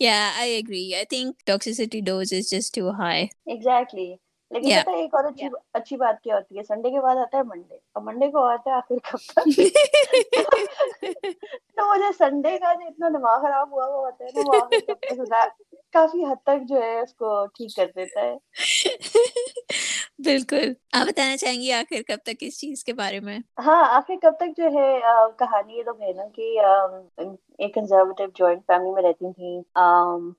yeah 0.00 0.32
i 0.38 0.44
agree. 0.44 0.96
I 1.00 1.04
think 1.10 1.36
toxicity 1.46 2.04
dose 2.04 2.32
is 2.32 2.50
just 2.50 2.74
too 2.74 2.92
high. 2.92 3.30
Exactly. 3.46 4.20
لیکن 4.50 4.82
پتہ 4.82 4.90
ایک 4.90 5.14
اور 5.14 5.24
اچھی 5.24 5.48
اچھی 5.72 5.96
بات 5.96 6.22
کیا 6.22 6.36
ہوتی 6.36 6.58
ہے؟ 6.58 6.62
سنڈے 6.62 6.90
کے 6.90 7.00
بعد 7.00 7.16
آتا 7.16 7.38
ہے 7.38 7.42
منڈے 7.42 7.78
اور 7.92 8.02
منڈے 8.02 8.30
کو 8.30 8.44
آتا 8.44 8.70
ہے 8.70 8.76
آخر 8.76 8.94
کب 9.04 9.18
تک؟ 9.26 9.46
تو 11.76 11.90
مجھے 11.90 12.12
سنڈے 12.18 12.58
کا 12.58 12.74
جو 12.74 12.86
اتنا 12.86 13.08
دماغ 13.08 13.42
خراب 13.42 13.72
ہوا 13.72 13.86
ہوا 13.86 13.96
ہوتا 13.96 14.24
ہے 14.24 14.30
نا 14.34 14.42
وہ 14.46 14.54
آخر 14.54 14.78
کب 14.86 15.00
تک 15.00 15.30
کافی 15.92 16.24
حد 16.24 16.42
تک 16.42 16.68
جو 16.68 16.82
ہے 16.82 17.00
اس 17.00 17.14
کو 17.14 17.46
ٹھیک 17.46 17.76
کر 17.76 17.86
دیتا 17.96 18.20
ہے۔ 18.20 18.36
بالکل۔ 20.18 20.66
آپ 20.92 21.06
بتانا 21.08 21.36
چاہیں 21.36 21.60
گی 21.60 21.70
آخر 21.74 22.02
کب 22.06 22.18
تک 22.24 22.36
اس 22.40 22.60
چیز 22.60 22.84
کے 22.84 22.92
بارے 22.94 23.20
میں؟ 23.20 23.38
ہاں 23.58 23.82
آخر 23.90 24.14
کب 24.22 24.34
تک 24.36 24.56
جو 24.56 24.64
ہے 24.74 24.88
کہانی 25.38 25.74
یہ 25.74 25.82
تو 25.82 25.92
ہے 26.00 26.12
نا 26.12 26.24
کہ 26.30 26.42
ایک 27.58 27.74
کنزرویٹو 27.74 28.24
جوائنٹ 28.34 28.62
فیملی 28.66 28.90
میں 28.92 29.02
رہتی 29.02 29.32
تھیں۔ 29.32 29.60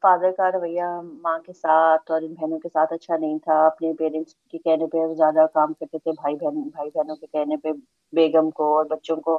فادر 0.01 0.31
کا 0.31 0.51
رویہ 0.51 0.83
ماں 1.21 1.37
کے 1.39 1.53
ساتھ 1.55 2.11
اور 2.11 2.21
ان 2.21 2.33
بہنوں 2.33 2.59
کے 2.59 2.69
ساتھ 2.69 2.93
اچھا 2.93 3.17
نہیں 3.17 3.37
تھا۔ 3.39 3.65
اپنے 3.65 3.93
پیرنٹس 3.95 4.35
کے 4.51 4.57
کہنے 4.59 4.87
پہ 4.87 5.05
زیادہ 5.15 5.45
کام 5.53 5.73
کرتے 5.73 5.97
تھے۔ 5.99 6.11
بھائی 6.13 6.35
بہن 6.37 6.61
بھائی 6.69 6.89
بہنوں 6.91 7.15
کے 7.17 7.27
کہنے 7.27 7.57
پہ 7.57 7.71
بیگم 8.13 8.49
کو 8.51 8.75
اور 8.75 8.85
بچوں 8.87 9.15
کو 9.21 9.37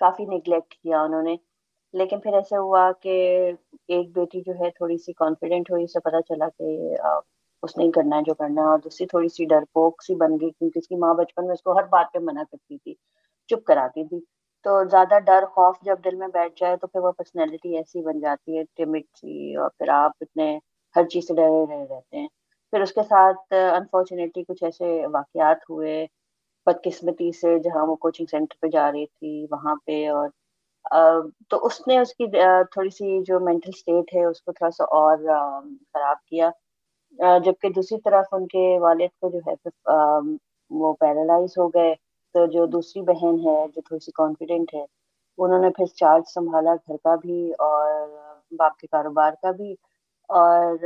کافی 0.00 0.24
نگلیکٹ 0.26 0.74
کیا 0.74 1.00
انہوں 1.02 1.22
نے۔ 1.22 1.36
لیکن 1.94 2.20
پھر 2.20 2.34
ایسے 2.34 2.56
ہوا 2.58 2.90
کہ 3.00 3.14
ایک 3.88 4.10
بیٹی 4.12 4.40
جو 4.42 4.52
ہے 4.54 4.70
تھوڑی 4.72 4.96
سی 4.98 5.12
کانفیڈینٹ 5.14 5.70
ہوئی 5.70 5.84
اسے 5.84 6.00
پتا 6.00 6.20
چلا 6.24 6.48
کہ 6.50 6.76
اس 7.62 7.76
نے 7.78 7.90
کرنا 7.90 8.16
ہے 8.16 8.22
جو 8.26 8.34
کرنا 8.34 8.62
ہے۔ 8.62 8.66
اور 8.66 8.78
دوسری 8.78 9.06
تھوڑی 9.06 9.28
سی 9.28 9.44
ڈر 9.44 9.64
پوک 9.72 10.02
سی 10.02 10.14
بن 10.14 10.32
گئی 10.40 10.50
کیونکہ 10.50 10.78
اس 10.78 10.88
کی 10.88 10.96
ماں 10.96 11.14
بچپن 11.14 11.46
میں 11.46 11.54
اس 11.54 11.62
کو 11.62 11.76
ہر 11.78 11.86
بات 11.90 12.12
پہ 12.12 12.18
منع 12.22 12.42
کرتی 12.50 12.78
تھی، 12.78 12.94
چپ 13.50 13.64
کراتی 13.66 14.04
تھی۔ 14.08 14.20
تو 14.64 14.82
زیادہ 14.90 15.18
ڈر، 15.26 15.44
خوف 15.52 15.76
جب 15.82 15.96
دل 16.04 16.16
میں 16.16 16.28
بیٹھ 16.34 16.52
جائے 16.60 16.76
تو 16.76 16.86
پھر 16.86 17.00
وہ 17.00 17.12
پرسنالٹی 17.12 17.76
ایسی 17.76 18.02
بن 18.02 18.20
جاتی 18.20 18.58
ہے 18.58 18.62
ٹمٹ 18.76 19.04
سی۔ 19.20 19.34
اور 19.56 19.70
پھر 19.78 19.88
آپ 19.94 20.12
اتنے 20.20 20.58
ہر 20.96 21.04
چیز 21.08 21.26
سے 21.28 21.34
ڈرے 21.34 21.64
رہے 21.70 21.84
رہتے 21.90 22.18
ہیں۔ 22.18 22.28
پھر 22.72 22.80
اس 22.80 22.92
کے 22.92 23.02
ساتھ 23.08 23.52
انفارچونیٹلی 23.76 24.44
کچھ 24.48 24.62
ایسے 24.64 25.06
واقعات 25.12 25.70
ہوئے 25.70 26.06
بدقسمتی 26.66 27.30
سے، 27.32 27.58
جہاں 27.58 27.86
وہ 27.86 27.94
کوچنگ 28.04 28.26
سینٹر 28.30 28.56
پہ 28.62 28.66
جا 28.72 28.90
رہی 28.92 29.06
تھی، 29.18 29.46
وہاں 29.50 29.74
پہ۔ 29.86 30.06
اور 30.08 30.28
تو 31.48 31.64
اس 31.66 31.86
نے 31.88 31.98
اس 31.98 32.14
کی 32.14 32.26
تھوڑی 32.72 32.90
سی 32.90 33.22
جو 33.26 33.40
مینٹل 33.40 33.70
اسٹیٹ 33.74 34.14
ہے، 34.14 34.24
اس 34.24 34.42
کو 34.42 34.52
تھوڑا 34.52 34.70
سا 34.70 34.84
اور 34.98 35.16
خراب 35.92 36.16
کیا۔ 36.26 36.50
جبکہ 37.44 37.68
دوسری 37.68 38.00
طرف 38.00 38.26
ان 38.32 38.46
کے 38.46 38.78
والد 38.80 39.18
کو 39.20 39.30
جو 39.30 39.38
ہے 39.46 39.54
وہ 40.70 40.92
پیرالائز 41.00 41.58
ہو 41.58 41.68
گئے۔ 41.68 41.94
تو 42.34 42.46
جو 42.46 42.66
دوسری 42.66 43.02
بہن 43.02 43.38
ہے، 43.46 43.66
جو 43.68 43.80
تھوڑی 43.80 44.04
سی 44.04 44.12
کانفیڈینٹ 44.14 44.74
ہے، 44.74 44.84
انہوں 45.38 45.58
نے 45.58 45.70
پھر 45.70 45.86
چارج 45.94 46.22
سنبھالا 46.34 46.74
گھر 46.76 46.96
کا 47.04 47.14
بھی 47.22 47.50
اور 47.58 48.08
باپ 48.58 48.76
کے 48.76 48.86
کاروبار 48.86 49.32
کا 49.42 49.50
بھی۔ 49.50 49.74
اور 50.30 50.76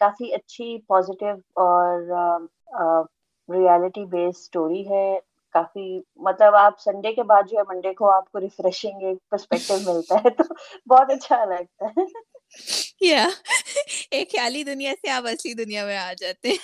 کافی 0.00 0.32
اچھی 0.34 0.78
پازیٹیو 0.88 1.34
اور 1.56 2.00
ریالٹی 3.48 4.04
بیس 4.04 4.36
اسٹوری 4.38 4.88
ہے۔ 4.90 5.18
کافی 5.54 5.86
مطلب 6.16 6.54
آپ 6.54 6.80
سنڈے 6.80 7.12
کے 7.12 7.22
بعد 7.22 7.42
جو 7.50 7.58
ہے 7.58 7.62
منڈے 7.68 7.92
کو 7.94 8.10
آپ 8.10 8.30
کو 8.32 8.40
ریفریشنگ 8.40 9.02
ایک 9.02 9.18
پرسپیکٹو 9.30 9.74
ملتا 9.84 10.14
ہے۔ 10.14 10.30
تو 10.30 10.42
بہت 10.90 11.10
اچھا 11.10 11.44
لگتا 11.44 11.86
ہے۔ 11.86 12.04
یا 13.00 13.28
ایک 14.10 14.30
خیالی 14.30 14.64
دنیا 14.64 14.92
سے 15.00 15.10
آپ 15.10 15.26
اصلی 15.26 15.54
دنیا 15.54 15.86
میں 15.86 15.96
آ 15.96 16.12
جاتے 16.12 16.48
ہیں 16.48 16.56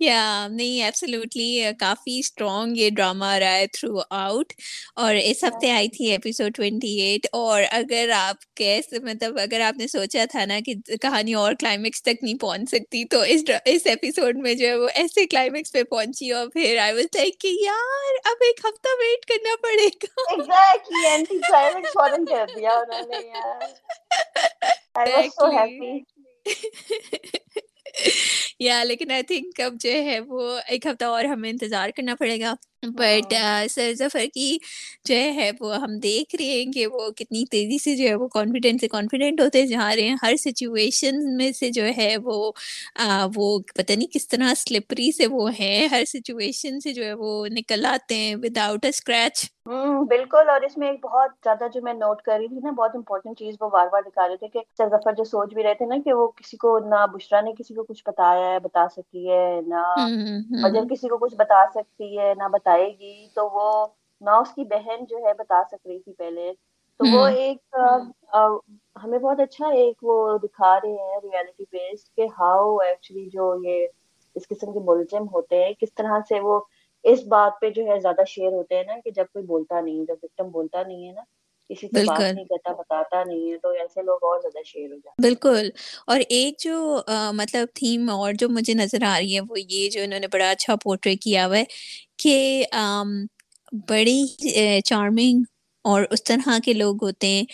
یا 0.00 0.46
نہیں 0.50 0.82
ایبسلیوٹلی 0.82 1.72
کافی 1.78 2.18
اسٹرانگ 2.18 2.76
یہ 2.76 2.90
ڈراما 2.90 3.38
رہا 3.40 3.54
ہے 3.54 3.66
تھرو 3.72 4.00
آؤٹ 4.10 4.52
اور 4.96 5.14
اس 5.14 5.44
ہفتے 5.44 5.70
آئی 5.70 5.88
تھی 5.88 6.10
ایپیسوڈ 6.10 6.54
ٹوینٹی 6.54 6.90
ایٹ 7.00 7.26
اور 7.32 7.62
اگر 7.70 8.10
آپ 8.14 8.44
کیسے 8.56 8.98
مطلب 9.02 9.38
اگر 9.38 9.60
آپ 9.60 9.78
نے 9.78 9.86
سوچا 9.86 10.24
تھا 10.30 10.44
نا 10.44 10.58
کہ 10.64 10.74
کہانی 11.02 11.34
اور 11.34 11.54
کلائمیکس 11.60 12.02
تک 12.02 12.22
نہیں 12.22 12.38
پہنچ 12.38 12.70
سکتی 12.70 13.04
تو 13.04 13.20
اس 13.26 13.44
اس 13.64 13.86
ایپیسوڈ 13.86 14.38
میں 14.38 14.54
جو 14.54 14.66
ہے 14.66 14.74
وہ 14.74 14.88
ایسے 14.94 15.26
کلائمیکس 15.26 15.72
پہ 15.72 15.82
پہنچی 15.90 16.30
اور 16.30 16.48
پھر 16.48 16.76
آئی 16.78 16.92
واز 16.92 17.16
لائک 17.16 17.40
کہ 17.40 17.56
یار 17.60 18.18
اب 18.24 18.44
ایک 18.46 18.64
ہفتہ 18.66 18.94
ویٹ 19.00 19.26
کرنا 19.26 19.54
پڑے 19.62 19.86
گا 19.96 20.30
ایگزیکٹلی 20.30 21.06
اینٹی 21.06 21.38
کلائمیکس 21.38 21.92
فورن 21.92 22.24
کر 22.24 22.54
دیا 22.56 22.72
انہوں 22.72 23.08
نے 23.08 23.26
یار 23.26 23.62
آئی 24.94 25.12
واز 25.12 25.34
سو 25.34 25.50
ہیپی 25.50 25.98
یا 28.58 28.84
لیکن 28.84 29.10
آئی 29.10 29.22
تھنک 29.22 29.60
اب 29.60 29.74
جو 29.80 29.90
ہے 29.90 30.20
وہ 30.20 30.58
ایک 30.68 30.86
ہفتہ 30.86 31.04
اور 31.04 31.24
ہمیں 31.24 31.50
انتظار 31.50 31.90
کرنا 31.96 32.14
پڑے 32.14 32.40
گا 32.40 32.54
بٹ 32.82 33.34
سر 33.70 33.92
ظفر 33.94 34.24
کی 34.34 34.58
جو 35.04 35.14
ہے 35.14 35.50
وہ 35.60 35.76
ہم 35.76 35.98
دیکھ 35.98 36.36
رہے 36.36 36.44
ہیں 36.44 36.72
کہ 36.72 36.86
وہ 36.86 37.10
کتنی 37.10 37.44
تیزی 37.44 37.78
سے 37.78 37.96
جو 37.96 38.08
ہے 38.08 38.14
وہ 38.14 38.28
کانفیڈینس 38.28 38.80
سے 38.80 38.88
کانفیڈینٹ 38.88 39.40
ہوتے 39.40 39.66
جا 39.66 39.94
رہے 39.96 40.02
ہیں 40.02 40.16
ہر 40.22 40.36
سچویشن 40.36 41.36
میں 41.36 41.52
سے 41.52 41.70
جو 41.70 41.84
ہے 41.96 42.16
وہ 42.16 42.52
وہ 43.34 43.58
پتہ 43.58 43.92
نہیں 43.92 44.12
کس 44.12 44.28
طرح 44.28 44.54
سلپری 44.56 45.12
سے 45.12 45.26
وہ 45.26 45.50
ہیں 45.60 45.88
ہر 45.88 46.04
سچویشن 46.04 46.80
سے 46.80 46.92
جو 46.92 47.04
ہے 47.04 47.12
وہ 47.12 47.46
نکل 47.46 47.86
آتے 47.86 48.14
ہیں 48.14 48.34
وداؤٹ 48.34 48.84
اے 48.84 48.88
اسکریچ 48.88 49.44
بالکل 50.06 50.48
اور 50.50 50.60
اس 50.62 50.76
میں 50.76 50.88
ایک 50.88 50.98
بہت 51.02 51.30
زیادہ 51.44 51.66
جو 51.72 51.80
میں 51.82 51.92
نوٹ 51.94 52.20
کر 52.22 52.36
رہی 52.36 52.48
تھی 52.48 52.60
نا 52.60 52.70
بہت 52.72 52.94
امپورٹنٹ 52.94 53.38
چیز 53.38 53.54
وہ 53.60 53.68
بار 53.70 53.86
بار 53.92 54.02
دکھا 54.02 54.26
رہے 54.28 54.36
تھے 54.36 54.48
کہ 54.48 54.60
سر 54.72 54.88
ظفر 54.90 55.12
جو 55.14 55.24
سوچ 55.26 55.54
بھی 55.54 55.62
رہے 55.62 55.74
تھے 55.74 55.86
نا 55.86 55.96
کہ 56.04 56.12
وہ 56.12 56.26
کسی 56.36 56.56
کو 56.58 56.78
نہ 56.86 57.04
بشرا 57.14 57.40
نے 57.40 57.52
کسی 57.58 57.74
کو 57.74 57.82
کچھ 57.84 58.02
بتایا 58.06 58.46
ہے 58.46 58.58
بتا 58.60 58.86
سکی 58.90 59.28
ہے 59.28 59.42
نہ 59.66 59.82
اجر 60.62 60.84
کسی 60.90 61.08
کو 61.08 61.18
کچھ 61.18 61.34
بتا 61.36 61.64
سکتی 61.70 62.18
ہے 62.18 62.32
نہ 62.36 62.48
بتائے 62.52 62.86
گی 62.90 63.28
تو 63.34 63.48
وہ 63.50 63.68
نہ 64.22 64.30
اس 64.36 64.52
کی 64.54 64.64
بہن 64.66 65.04
جو 65.06 65.18
ہے 65.18 65.32
بتا 65.38 65.62
سک 65.64 65.86
رہی 65.86 65.98
تھی 66.00 66.12
پہلے۔ 66.14 66.52
تو 67.00 67.08
وہ 67.08 67.26
ایک 67.28 67.76
ہمیں 68.96 69.18
بہت 69.18 69.40
اچھا 69.40 69.68
ایک 69.74 70.02
وہ 70.02 70.16
دکھا 70.44 70.74
رہے 70.76 71.02
ہیں 71.02 71.18
ریالٹی 71.22 71.64
بیس 71.70 72.04
کہ 72.10 72.26
ہاؤ 72.38 72.76
ایکچولی 72.78 73.28
جو 73.30 73.54
یہ 73.64 73.86
اس 74.36 74.48
قسم 74.48 74.72
کے 74.72 74.80
ملزم 74.84 75.26
ہوتے 75.32 75.62
ہیں 75.64 75.72
کس 75.80 75.94
طرح 75.94 76.18
سے 76.28 76.40
وہ 76.40 76.58
اس 77.06 77.20
بات 77.28 77.60
پہ 77.60 77.70
جو 77.72 77.82
ہے 77.84 77.98
زیادہ 78.00 78.24
شیئر 78.28 78.52
ہوتے 78.52 78.76
ہیں 78.76 78.84
نا 78.84 78.98
کہ 79.00 79.10
جب 79.12 79.26
کوئی 79.28 79.44
بولتا 79.46 79.80
نہیں 79.80 80.04
جب 80.06 80.16
وکٹم 80.22 80.50
بولتا 80.50 80.82
نہیں 80.82 81.06
ہے 81.06 81.12
نا 81.12 81.22
کسی 81.70 81.88
سے 81.88 82.00
بات 82.02 82.24
نہیں 82.28 82.44
کرتا 82.46 82.72
بتاتا 82.74 83.22
نہیں 83.24 83.50
ہے 83.50 83.58
تو 83.58 83.70
ایسے 83.80 84.02
لوگ 84.02 84.18
اور 84.22 84.40
زیادہ 84.40 84.62
شیئر 84.66 84.92
ہو 84.92 84.98
جاتے 84.98 85.14
بالکل۔ 85.22 85.68
اور 86.06 86.20
ایک 86.28 86.54
جو 86.60 86.76
مطلب 87.34 87.66
تھیم 87.74 88.08
اور 88.12 88.32
جو 88.34 88.48
مجھے 88.50 88.74
نظر 88.74 89.02
آ 89.04 89.18
رہی 89.18 89.34
ہے 89.34 89.40
وہ 89.42 89.60
یہ 89.60 89.88
جو 89.90 90.02
انہوں 90.02 90.20
نے 90.20 90.28
بڑا 90.28 90.50
اچھا 90.50 90.74
پورٹریٹ 90.78 91.22
کیا 91.22 91.46
ہوا 91.46 91.58
ہے 91.58 91.64
کہ 92.18 92.64
بڑی 93.88 94.18
چارمنگ 94.84 95.42
اور 95.86 96.02
اس 96.10 96.22
طرح 96.24 96.58
کے 96.60 96.72
لوگ 96.74 97.02
ہوتے 97.02 97.26
ہیں۔ 97.28 97.44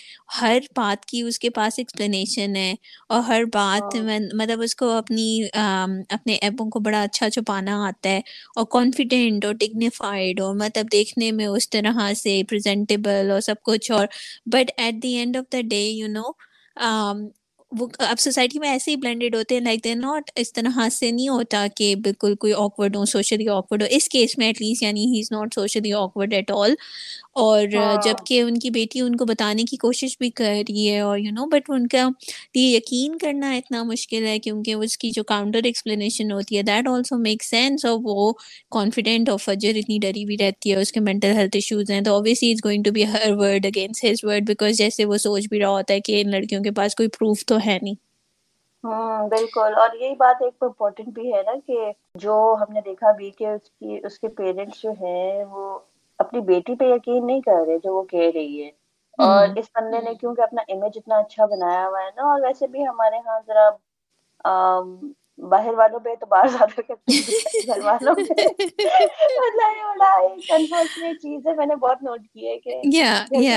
ہر 0.41 0.59
بات 0.73 1.05
کی 1.05 1.21
اس 1.23 1.39
کے 1.39 1.51
پاس 1.53 1.79
ایکسپلینیشن 1.79 2.57
ہے 2.57 2.73
اور 3.09 3.21
ہر 3.23 3.45
بات 3.53 3.97
مطلب 4.33 4.61
اس 4.63 4.75
کو 4.75 4.91
اپنی 4.93 5.27
اپنے 5.55 6.35
ایپوں 6.39 6.69
کو 6.71 6.81
بڑا 6.81 7.03
اچھا 7.03 7.29
چھپانا 7.31 7.77
آتا 7.87 8.11
ہے 8.11 8.21
اور 8.57 8.65
کانفیڈینٹ 8.71 9.45
اور 9.45 9.55
ڈگنیفائڈ 9.61 10.41
اور 10.41 10.55
مطلب 10.57 10.93
دیکھنے 10.93 11.31
میں 11.33 11.47
اس 11.49 11.69
طرح 11.71 11.93
سے 12.17 12.41
پریزنٹیبل 12.49 13.31
اور 13.31 13.41
سب 13.43 13.63
کچھ 13.65 13.91
اور 13.93 14.07
but 14.49 14.71
at 14.77 15.03
the 15.03 15.15
end 15.15 15.37
of 15.37 15.53
the 15.53 15.61
day 15.67 15.83
you 15.83 16.09
know 16.11 16.31
وہ 17.73 17.87
اب 18.01 18.19
سوسائٹی 18.19 18.59
میں 18.59 18.69
ایسے 18.71 18.91
ہی 18.91 18.97
بلینڈیڈ 18.97 19.35
ہوتے 19.35 19.55
ہیں 19.55 19.61
لائک 19.63 19.85
دے 19.85 19.95
ناٹ 19.97 20.31
اس 20.37 20.53
طرح 20.53 20.89
سے 20.93 21.11
نہیں 21.11 21.29
ہوتا 21.29 21.65
کہ 21.77 21.95
بالکل 21.99 22.35
کوئی 22.37 22.53
آکورڈ 22.57 22.97
ہو 22.97 23.05
سوشلی 23.07 23.49
آکورڈ 23.51 23.83
ہو۔ 23.83 23.89
اس 23.91 24.09
کیس 24.09 24.37
میں 24.39 24.47
ایٹ 24.47 24.61
لیسٹ 24.61 24.83
یعنی 24.83 25.05
he 25.07 25.21
is 25.21 25.31
not 25.31 25.55
socially 25.55 25.93
awkward 25.95 26.35
at 26.35 26.51
all 26.53 26.75
اور 27.37 27.67
جبکہ 28.03 28.41
ان 28.41 28.59
کی 28.59 28.71
بیٹی 28.71 29.01
ان 29.01 29.17
کو 29.17 29.25
بتانے 29.25 29.63
کی 29.63 29.77
کوشش 29.77 30.17
بھی 30.19 30.31
کر 30.31 30.53
رہی 30.61 30.91
ہے 30.91 30.99
اور 31.01 31.19
یو 31.19 31.31
نو 31.33 31.47
بٹ 31.47 31.71
ان 31.71 31.87
کا 31.87 32.09
یہ 32.55 32.77
یقین 32.77 33.17
کرنا 33.19 33.53
اتنا 33.53 33.83
مشکل 33.83 34.27
ہے 34.27 34.39
کیونکہ 34.39 34.75
اس 34.77 34.97
کی 34.99 35.11
جو 35.11 35.25
کاؤنٹر 35.25 35.65
ایکسپلینیشن 35.65 36.33
ہوتی 36.33 36.57
ہے 36.57 36.63
دیٹ 36.63 36.89
آلسو 36.89 37.19
میک 37.19 37.43
سینس 37.43 37.85
اور 37.85 37.99
وہ 38.03 38.33
کانفیڈینٹ 38.71 39.29
آف 39.29 39.43
فجر 39.45 39.77
اتنی 39.77 39.99
ڈری 39.99 40.25
بھی 40.25 40.37
رہتی 40.41 40.73
ہے 40.73 40.77
اس 40.77 40.93
کے 40.93 41.01
مینٹل 41.01 41.33
ہیلتھ 41.33 41.57
ایشوز 41.57 41.91
ہیں 41.91 42.01
تو 42.01 42.15
obviously 42.15 42.53
is 42.53 42.65
going 42.65 42.83
to 42.83 42.91
be 42.91 43.05
her 43.05 43.33
word 43.37 43.67
against 43.67 44.05
his 44.05 44.25
word 44.25 44.47
because 44.47 44.77
جیسے 44.77 45.05
وہ 45.05 45.17
سوچ 45.19 45.49
بھی 45.49 45.61
رہا 45.61 45.69
ہوتا 45.69 45.95
ہے 45.95 46.01
کہ 46.01 46.21
ان 46.21 46.31
لڑکیوں 46.31 46.63
کے 46.63 46.71
پاس 46.71 46.95
کوئی 46.95 47.09
پروف 47.09 47.45
تو 47.47 47.59
ہے 47.67 47.79
نہیں۔ 47.83 47.95
ہوں 48.85 49.29
بالکل۔ 49.29 49.73
اور 49.77 49.95
یہی 49.95 50.15
بات 50.17 50.43
ایک 50.43 50.63
امپورٹنٹ 50.63 51.09
بھی 51.09 51.33
ہے 51.33 51.43
نا 51.43 51.53
کہ 51.67 51.79
جو 52.19 52.35
ہم 52.61 52.73
نے 52.73 52.81
دیکھا 52.85 53.13
بھی 53.13 53.31
کہ 53.31 53.47
اس 53.47 53.71
کی 53.71 53.99
اس 54.05 54.19
کے 54.19 54.29
پیرنٹس 54.37 54.83
جو 54.83 54.91
ہیں 55.01 55.45
وہ 55.45 55.79
اپنی 56.23 56.41
بیٹی 56.43 56.75
پہ 56.75 56.85
یقین 56.87 57.27
نہیں 57.27 57.41
کر 57.41 57.65
رہے 57.67 57.79
جو 57.79 57.95
وہ 57.95 58.03
کہہ 58.05 58.31
رہی 58.35 58.63
ہے۔ 58.63 58.71
اور 59.19 59.49
اس 59.57 59.65
بندے 59.75 60.01
نے 60.01 60.15
کیونکہ 60.15 60.43
اپنا 60.43 60.63
امیج 60.69 60.93
اتنا 60.97 61.17
اچھا 61.17 61.47
بنایا 61.47 61.87
ہوا 61.89 62.01
ہے 62.01 62.11
نا 62.17 62.23
اور 62.25 62.41
ویسے 62.43 62.67
بھی 62.67 62.87
ہمارے 62.87 63.19
ہاں 63.27 63.39
ذرا 63.47 63.69
باہر 65.43 65.75
والوں 65.75 66.01
پہ 66.01 66.11
اعتبار 66.11 66.47
زیادہ 66.47 66.81
کرتے 66.81 67.13
ہیں 67.13 67.23
گھر 67.67 67.85
والوں 67.85 68.15
پہ۔ 68.15 68.47
مطلب 69.39 69.77
یہ 69.77 69.85
بڑا 69.85 70.11
ایک 70.21 70.51
انفارچونیٹ 70.51 71.21
چیز 71.23 71.47
ہے 71.47 71.55
میں 71.55 71.67
نے 71.67 71.77
بہت 71.77 72.03
نوٹ 72.03 72.21
کی 72.33 72.49
ہے 72.49 72.59
کہ 72.59 72.81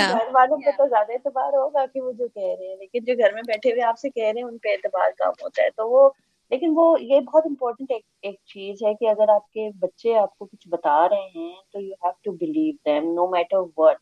گھر 0.08 0.28
والوں 0.32 0.56
پہ 0.56 0.70
تو 0.76 0.86
زیادہ 0.88 1.12
اعتبار 1.12 1.52
ہوگا 1.52 1.84
کہ 1.86 2.00
وہ 2.00 2.12
جو 2.12 2.28
کہہ 2.28 2.54
رہے 2.58 2.68
ہیں 2.68 2.76
لیکن 2.76 3.04
جو 3.04 3.14
گھر 3.18 3.32
میں 3.32 3.42
بیٹھے 3.46 3.70
ہوئے 3.70 3.82
آپ 3.82 3.98
سے 3.98 4.10
کہہ 4.10 4.24
رہے 4.24 4.40
ہیں 4.40 4.48
ان 4.48 4.58
پہ 4.58 4.68
اعتبار 4.68 5.10
کم 5.18 5.42
ہوتا 5.42 5.62
ہے۔ 5.62 5.70
تو 5.70 5.88
وہ 5.90 6.08
لیکن 6.50 6.72
وہ 6.74 6.84
یہ 7.00 7.20
بہت 7.20 7.46
امپورٹنٹ 7.46 7.92
ایک 7.92 8.34
چیز 8.44 8.82
ہے 8.82 8.94
کہ 8.94 9.08
اگر 9.08 9.28
آپ 9.28 9.50
کے 9.50 9.68
بچے 9.78 10.14
آپ 10.18 10.36
کو 10.38 10.44
کچھ 10.44 10.68
بتا 10.68 10.98
رہے 11.08 11.28
ہیں 11.36 11.52
تو 11.72 11.80
you 11.80 11.94
have 12.04 12.12
to 12.22 12.32
believe 12.32 12.74
them 12.86 13.12
no 13.14 13.26
matter 13.28 13.62
what 13.76 13.96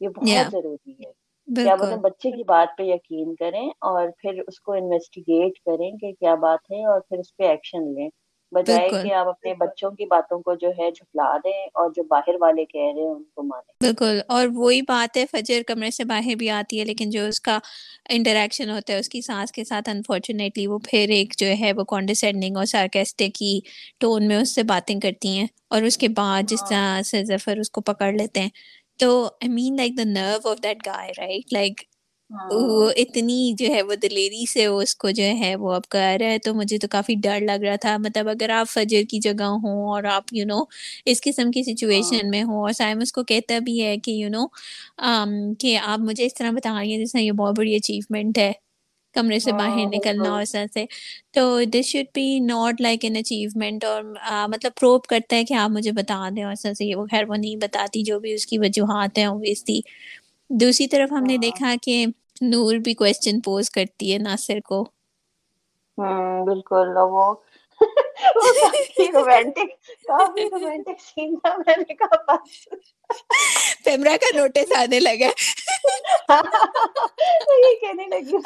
یہ 0.00 0.08
بہت 0.08 0.50
ضروری 0.50 0.92
ہے 0.92 1.10
کہ 1.48 1.68
آپ 1.68 1.82
اپنے 1.82 1.96
بچے 1.96 2.30
کی 2.30 2.44
بات 2.44 2.76
پہ 2.78 2.82
یقین 2.82 3.34
کریں 3.34 3.68
اور 3.80 4.08
پھر 4.18 4.40
اس 4.46 4.60
کو 4.60 4.72
انویسٹیگیٹ 4.72 5.58
کریں 5.58 5.90
کہ 5.98 6.12
کیا 6.12 6.34
بات 6.40 6.70
ہے 6.70 6.84
اور 6.84 7.00
پھر 7.00 7.18
اس 7.18 7.36
پہ 7.36 7.44
ایکشن 7.44 7.92
لیں۔ 7.94 8.08
بجائے 8.52 8.88
کہ 8.92 9.12
آپ 9.14 9.28
اپنے 9.28 9.54
بچوں 9.56 9.90
کی 9.90 10.06
باتوں 10.06 10.40
کو 10.40 10.54
جو 10.56 10.68
ہے 10.78 10.90
جھٹلا 10.90 11.36
دیں 11.44 11.60
اور 11.74 11.90
جو 11.90 12.02
باہر 12.08 12.40
والے 12.40 12.64
کہہ 12.66 12.92
رہے 12.94 13.02
ہیں 13.02 13.10
ان 13.10 13.22
کو 13.34 13.42
مانیں۔ 13.44 13.70
بالکل 13.80 14.20
اور 14.28 14.46
وہی 14.54 14.80
بات 14.82 15.16
ہے 15.16 15.24
فجر 15.30 15.62
کمرے 15.66 15.90
سے 15.90 16.04
باہر 16.04 16.34
بھی 16.36 16.48
آتی 16.50 16.78
ہے 16.80 16.84
لیکن 16.84 17.10
جو 17.10 17.24
اس 17.26 17.40
کا 17.40 17.58
انٹریکشن 18.10 18.70
ہوتا 18.70 18.92
ہے 18.92 18.98
اس 18.98 19.08
کی 19.08 19.20
سانس 19.22 19.52
کے 19.52 19.64
ساتھ 19.64 19.88
انفارچونیٹلی 19.88 20.66
وہ 20.66 20.78
پھر 20.84 21.08
ایک 21.10 21.34
جو 21.38 21.46
ہے 21.60 21.72
وہ 21.72 21.84
کانڈرسینڈنگ 21.84 22.56
اور 22.56 22.64
سارکیسٹے 22.66 23.28
کی 23.30 23.58
ٹون 24.00 24.28
میں 24.28 24.36
اس 24.36 24.54
سے 24.54 24.62
باتیں 24.64 24.98
کرتی 25.00 25.36
ہیں 25.38 25.46
اور 25.68 25.82
اس 25.82 25.98
کے 25.98 26.08
بعد 26.16 26.42
جس 26.48 26.64
طرح 26.64 27.02
سے 27.04 27.24
ظفر 27.26 27.58
اس 27.58 27.70
کو 27.70 27.80
پکڑ 27.82 28.12
لیتے 28.12 28.40
ہیں۔ 28.40 28.50
تو 29.00 29.08
I 29.24 29.48
mean 29.50 29.76
like 29.76 29.96
the 29.98 30.04
nerve 30.06 30.48
of 30.48 30.62
that 30.62 30.86
guy 30.86 31.12
right 31.18 31.52
like 31.52 31.80
وہ 32.52 32.68
اتنی 32.96 33.34
جو 33.56 33.66
ہے 33.66 33.80
وہ 33.82 33.94
دلیری 33.96 34.44
سے 34.46 34.64
اس 34.66 34.94
کو 34.96 35.10
جو 35.12 35.24
ہے 35.38 35.54
وہ 35.56 35.72
اب 35.72 35.88
کر 35.88 36.16
رہا 36.20 36.30
ہے 36.30 36.38
تو 36.40 36.54
مجھے 36.54 36.78
تو 36.78 36.88
کافی 36.88 37.14
ڈر 37.18 37.40
لگ 37.42 37.62
رہا 37.62 37.76
تھا۔ 37.78 37.96
مطلب 37.98 38.28
اگر 38.28 38.50
آپ 38.52 38.68
فجر 38.68 39.02
کی 39.06 39.18
جگہ 39.20 39.44
ہوں 39.62 39.86
اور 39.86 40.04
آپ 40.10 40.32
یو 40.32 40.44
نو 40.46 40.58
اس 41.06 41.20
قسم 41.22 41.50
کی 41.50 41.62
سچویشن 41.64 42.30
میں 42.30 42.42
ہوں 42.42 42.60
اور 42.60 42.72
سائم 42.74 42.98
اس 43.00 43.12
کو 43.12 43.24
کہتا 43.24 43.58
بھی 43.60 43.82
ہے 43.82 43.96
کہ 43.98 44.10
یو 44.12 44.28
نو 44.30 44.46
کہ 45.58 45.76
آپ 45.80 45.98
مجھے 46.00 46.24
اس 46.26 46.34
طرح 46.34 46.50
بتا 46.52 46.78
رہی 46.80 46.92
ہیں 46.92 47.04
جس 47.04 47.14
یہ 47.16 47.32
بہت 47.34 47.54
بڑی 47.54 47.74
اچیومنٹ 47.76 48.38
ہے۔ 48.38 48.52
کمرے 49.14 49.38
سے 49.38 49.52
باہر 49.52 49.86
نکلنا 49.88 50.30
اور 50.30 50.44
سر 50.46 50.64
سے۔ 50.68 50.84
تو 51.32 51.42
this 51.70 51.86
should 51.86 52.06
be 52.14 52.24
not 52.42 52.80
like 52.80 53.04
an 53.04 53.16
achievement 53.16 53.84
اور 53.84 54.02
مطلب 54.48 54.72
پروپ 54.74 55.06
کرتا 55.06 55.36
ہے 55.36 55.44
کہ 55.44 55.54
آپ 55.54 55.70
مجھے 55.70 55.92
بتا 55.94 56.28
دیں 56.30 56.44
اور 56.44 56.54
سر 56.56 56.74
سے 56.74 56.94
وہ 56.94 57.06
خیر 57.06 57.24
وہ 57.24 57.36
نہیں 57.36 57.56
بتاتی 57.58 58.02
جو 58.02 58.18
بھی 58.20 58.32
اس 58.32 58.46
کی 58.46 58.58
وجوہات 58.58 59.18
ہیں 59.18 59.26
اوبیسلی 59.26 59.80
دوسری 60.50 60.86
طرف 60.88 61.12
ہم 61.12 61.24
نے 61.24 61.36
دیکھا 61.38 61.74
کہ 61.82 62.04
نور 62.42 62.74
بھی 62.74 62.94
کوشچن 62.94 63.40
پوز 63.40 63.70
کرتی 63.70 64.12
ہے 64.12 64.18
ناصر 64.18 64.58
کو۔ 64.64 64.84
ہوں 65.98 66.46
بالکل 66.46 66.96
وہ 66.96 67.34
پیمرا 73.84 74.16
کا 74.16 74.26
نوٹس 74.34 74.72
آنے 74.78 75.00
لگا۔ 75.00 75.30
یہ 77.58 77.74
کہنے 77.80 78.06
لگی 78.06 78.36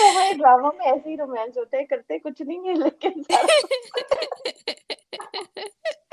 ہمارے 0.00 0.32
ڈرامہ 0.32 0.68
میں 0.78 0.86
ایسے 0.86 1.10
ہی 1.10 1.16
رومانس 1.16 1.56
ہوتا 1.56 1.78
ہے 1.78 1.84
کرتے 1.84 2.18
کچھ 2.18 2.42
نہیں 2.42 2.68
ہے 2.68 2.74
لیکن 2.74 3.22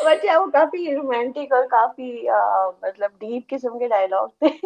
بچے 0.00 0.36
وہ 0.36 0.46
کافی 0.52 0.94
رومانٹک 0.94 1.52
اور 1.52 1.64
کافی 1.68 2.10
مطلب 2.82 3.10
ڈیپ 3.18 3.48
قسم 3.48 3.78
کے 3.78 3.88
ڈائلگ 3.88 4.26
تھے۔ 4.38 4.56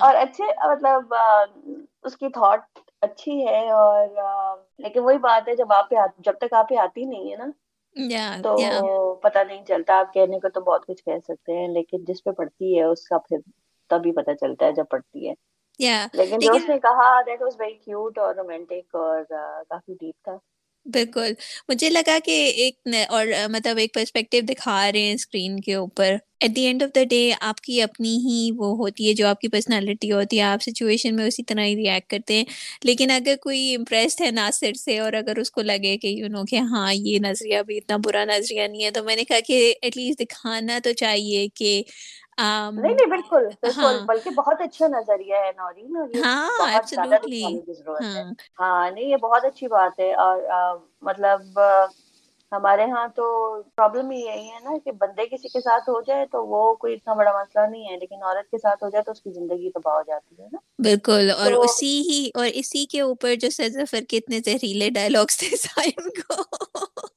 اور 0.00 0.14
اچھے 0.16 0.44
مطلب 0.64 1.14
اس 2.04 2.16
کی 2.16 2.28
تھاٹ 2.30 2.60
اچھی 3.02 3.46
ہے 3.46 3.60
اور 3.72 4.06
لیکن 4.78 5.00
وہی 5.00 5.18
بات 5.20 5.48
ہے 5.48 5.54
جب 5.56 5.72
آپ 5.72 5.90
جب 6.20 6.38
تک 6.38 6.52
آپ 6.54 6.72
آتی 6.80 7.04
نہیں 7.04 7.30
ہے 7.30 7.36
نا 7.36 7.50
تو 8.44 8.50
پتا 9.22 9.42
نہیں 9.42 9.64
چلتا 9.64 9.94
آپ 9.96 10.12
کہنے 10.14 10.38
کو 10.40 10.48
تو 10.50 10.60
بہت 10.62 10.86
کچھ 10.86 11.02
کہہ 11.04 11.18
سکتے 11.24 11.52
ہیں 11.52 11.68
لیکن 11.70 12.04
جس 12.04 12.22
پہ 12.24 12.30
پڑتی 12.34 12.78
ہے 12.78 12.84
اس 12.84 13.04
کا 13.04 13.18
پھر 13.20 13.38
تبھی 13.90 14.12
پتا 14.14 14.34
چلتا 14.36 14.66
ہے 14.66 14.72
جب 14.74 14.84
پڑتی 14.90 15.28
ہے۔ 15.28 15.34
لیکن 16.14 16.40
جو 16.40 16.52
اس 16.52 16.68
نے 16.68 16.78
کہا 16.80 17.10
دیٹ 17.22 17.42
واز 17.42 17.56
ویری 17.58 17.74
کیوٹ 17.76 18.18
اور 18.18 18.34
رومانٹک 18.34 18.94
اور 18.96 19.22
کافی 19.64 19.94
ڈیپ 19.94 20.24
تھا۔ 20.24 20.36
بالکل۔ 20.86 21.32
مجھے 21.68 21.88
لگا 21.90 22.18
کہ 22.24 22.30
ایک 22.56 22.74
اور 23.08 23.26
مطلب 23.50 23.76
ایک 23.78 23.94
پرسپیکٹو 23.94 24.40
دکھا 24.48 24.90
رہے 24.92 25.00
ہیں 25.00 25.14
اسکرین 25.14 25.58
کے 25.60 25.74
اوپر۔ 25.74 26.16
At 26.40 26.54
the 26.56 26.62
end 26.62 26.82
of 26.82 26.88
the 26.94 27.02
day 27.04 27.20
آپ 27.40 27.60
کی 27.60 27.80
اپنی 27.82 28.16
ہی 28.18 28.50
وہ 28.56 28.76
ہوتی 28.76 29.08
ہے 29.08 29.14
جو 29.14 29.26
آپ 29.26 29.40
کی 29.40 29.48
پرسنالٹی 29.48 30.10
ہوتی 30.12 30.36
ہے۔ 30.38 30.42
آپ 30.42 30.62
سچویشن 30.62 31.16
میں 31.16 31.24
اسی 31.26 31.42
طرح 31.42 31.64
ہی 31.64 31.74
ریئیکٹ 31.76 32.10
کرتے 32.10 32.34
ہیں۔ 32.34 32.44
لیکن 32.82 33.10
اگر 33.10 33.34
کوئی 33.42 33.74
امپریسڈ 33.74 34.20
ہے 34.20 34.30
ناصر 34.30 34.72
سے 34.74 34.98
اور 34.98 35.12
اگر 35.12 35.38
اس 35.38 35.50
کو 35.50 35.62
لگے 35.62 35.96
کہ 35.98 36.06
یو 36.08 36.28
نو 36.28 36.44
کہ 36.44 36.56
ہاں 36.70 36.92
یہ 36.94 37.18
نظریہ 37.18 37.62
بھی 37.66 37.76
اتنا 37.76 37.96
برا 38.04 38.24
نظریہ 38.26 38.62
نہیں 38.62 38.84
ہے 38.84 38.90
تو 38.90 39.02
میں 39.04 39.16
نے 39.16 39.24
کہا 39.24 39.40
کہ 39.46 39.74
ایٹ 39.82 39.96
لیسٹ 39.96 40.20
دکھانا 40.20 40.78
تو 40.84 40.92
چاہیے 40.92 41.46
کہ 41.54 41.82
نہیں 42.38 42.94
نہیں 42.94 43.06
بالکل 43.08 43.46
بالکل 43.62 43.98
بلکہ 44.06 44.30
بہت 44.32 44.60
اچھا 44.60 44.86
نظریہ 44.88 45.36
ہے 45.36 45.50
نورین 45.56 45.96
اور 45.96 46.08
یہ 46.08 46.22
بہت 46.60 46.88
زیادہ 46.88 47.16
دکھانے 47.16 47.60
کی 47.60 47.72
ضرورت 47.74 48.02
ہے۔ 48.06 48.22
ہاں۔ 48.60 48.90
نہیں 48.90 49.04
یہ 49.04 49.16
بہت 49.22 49.44
اچھی 49.44 49.68
بات 49.68 50.00
ہے 50.00 50.12
اور 50.16 50.42
مطلب 51.02 51.60
ہمارے 52.52 52.84
ہاں 52.86 53.06
تو 53.16 53.24
پرابلم 53.76 54.10
ہی 54.10 54.18
یہی 54.18 54.48
ہے 54.48 54.58
نا 54.64 54.76
کہ 54.84 54.92
بندے 54.98 55.26
کسی 55.26 55.48
کے 55.48 55.60
ساتھ 55.60 55.88
ہو 55.88 56.00
جائے 56.02 56.26
تو 56.26 56.44
وہ 56.46 56.74
کوئی 56.74 56.94
اتنا 56.94 57.14
بڑا 57.14 57.32
مسئلہ 57.32 57.66
نہیں 57.66 57.88
ہے 57.88 57.96
لیکن 57.96 58.22
عورت 58.22 58.50
کے 58.50 58.58
ساتھ 58.58 58.84
ہو 58.84 58.90
جائے 58.90 59.02
تو 59.04 59.12
اس 59.12 59.20
کی 59.20 59.30
زندگی 59.30 59.70
تباہ 59.70 59.94
ہو 59.94 60.02
جاتی 60.06 60.42
ہے 60.42 60.46
نا۔ 60.52 60.58
بالکل 60.82 61.30
اور 61.36 61.52
اسی 61.54 61.94
ہی 62.02 62.30
اور 62.34 62.46
اسی 62.54 62.84
کے 62.86 63.00
اوپر 63.00 63.34
جو 63.40 63.50
سزفر 63.52 64.04
کے 64.08 64.16
اتنے 64.16 64.38
زہریلے 64.44 64.90
ڈائلگس 64.90 65.38
تھے 65.38 65.56
سائم 65.58 66.08
کو۔ 66.20 66.42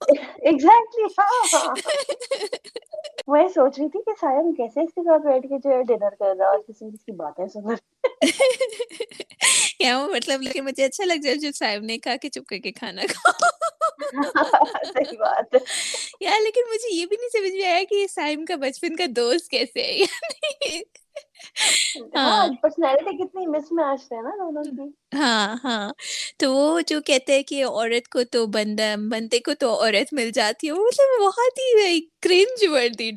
ایگزیکٹلی 0.42 1.06
ہاں 1.20 1.30
ہاں۔ 1.54 1.76
میں 3.32 3.48
سوچ 3.48 3.80
رہی 3.80 3.88
تھی 3.90 4.00
کہ 4.06 4.12
سائم 4.22 4.54
کیسے 4.54 4.82
اس 4.82 4.94
کے 4.96 5.02
ساتھ 5.02 5.22
بیٹھ 5.22 5.48
کے 5.48 5.58
جو 5.64 5.70
ہے 5.70 5.84
ڈنر 5.84 6.16
کر 6.20 6.36
رہا 6.40 6.48
اور 6.48 6.60
کسی 6.60 6.86
کسی 6.86 6.98
کی 7.06 7.12
باتیں 7.12 7.48
سن 7.48 7.74
یا 9.80 9.98
وہ 10.00 10.08
مطلب 10.16 10.42
لیکن 10.42 10.66
مجھے 10.66 10.84
اچھا 10.86 11.06
لگ 11.06 11.22
جائے 11.24 11.36
جو 11.36 11.50
صاحب 11.56 11.84
نے 11.84 11.98
کہا 11.98 12.16
کہ 12.16 12.30
چپ 12.30 12.46
کر 12.48 12.58
کے 12.58 12.72
کھانا 12.72 13.02
کھاؤ۔ 13.10 13.48
صحیح 14.86 15.18
بات 15.20 15.56
یار 16.20 16.42
لیکن 16.42 16.70
مجھے 16.70 16.96
یہ 16.96 17.06
بھی 17.06 17.18
نہیں 17.20 17.30
سمجھ 17.30 17.52
میں 17.52 17.66
آیا 17.66 17.84
کہ 17.90 18.08
سائم 18.08 18.46
کا 18.46 18.56
بچپن 18.56 18.96
کا 18.96 19.06
دوست 19.10 19.50
کیسے 19.50 19.82
ہے۔ 19.82 20.06
پرسنالٹی 22.62 23.18
کتنی 23.18 23.46
مس 23.48 23.72
میچ 23.72 24.12
ہے 24.12 24.22
نا 24.22 24.32
دونوں 24.40 24.64
کی۔ 24.68 24.90
ہاں 25.16 25.56
ہاں۔ 25.64 25.92
تو 26.40 26.52
وہ 26.54 26.82
جو 26.88 27.00
کہتے 27.02 27.36
ہیں 27.36 27.44
کہ 27.44 27.64
عورت 27.66 28.08
کو 28.10 28.24
تو 28.32 28.46
بندہ 28.50 28.84
بندے 29.12 29.40
کو 29.42 29.54
تو 29.56 29.74
عورت 29.76 30.14
مل 30.14 30.30
جاتی 30.32 30.68
ہے 30.68 30.74
وہ 30.74 30.84
مطلب 30.84 31.22
بہت 31.22 31.60
ہی 31.60 32.00
کرنج 32.22 32.66
وردی 32.70 33.10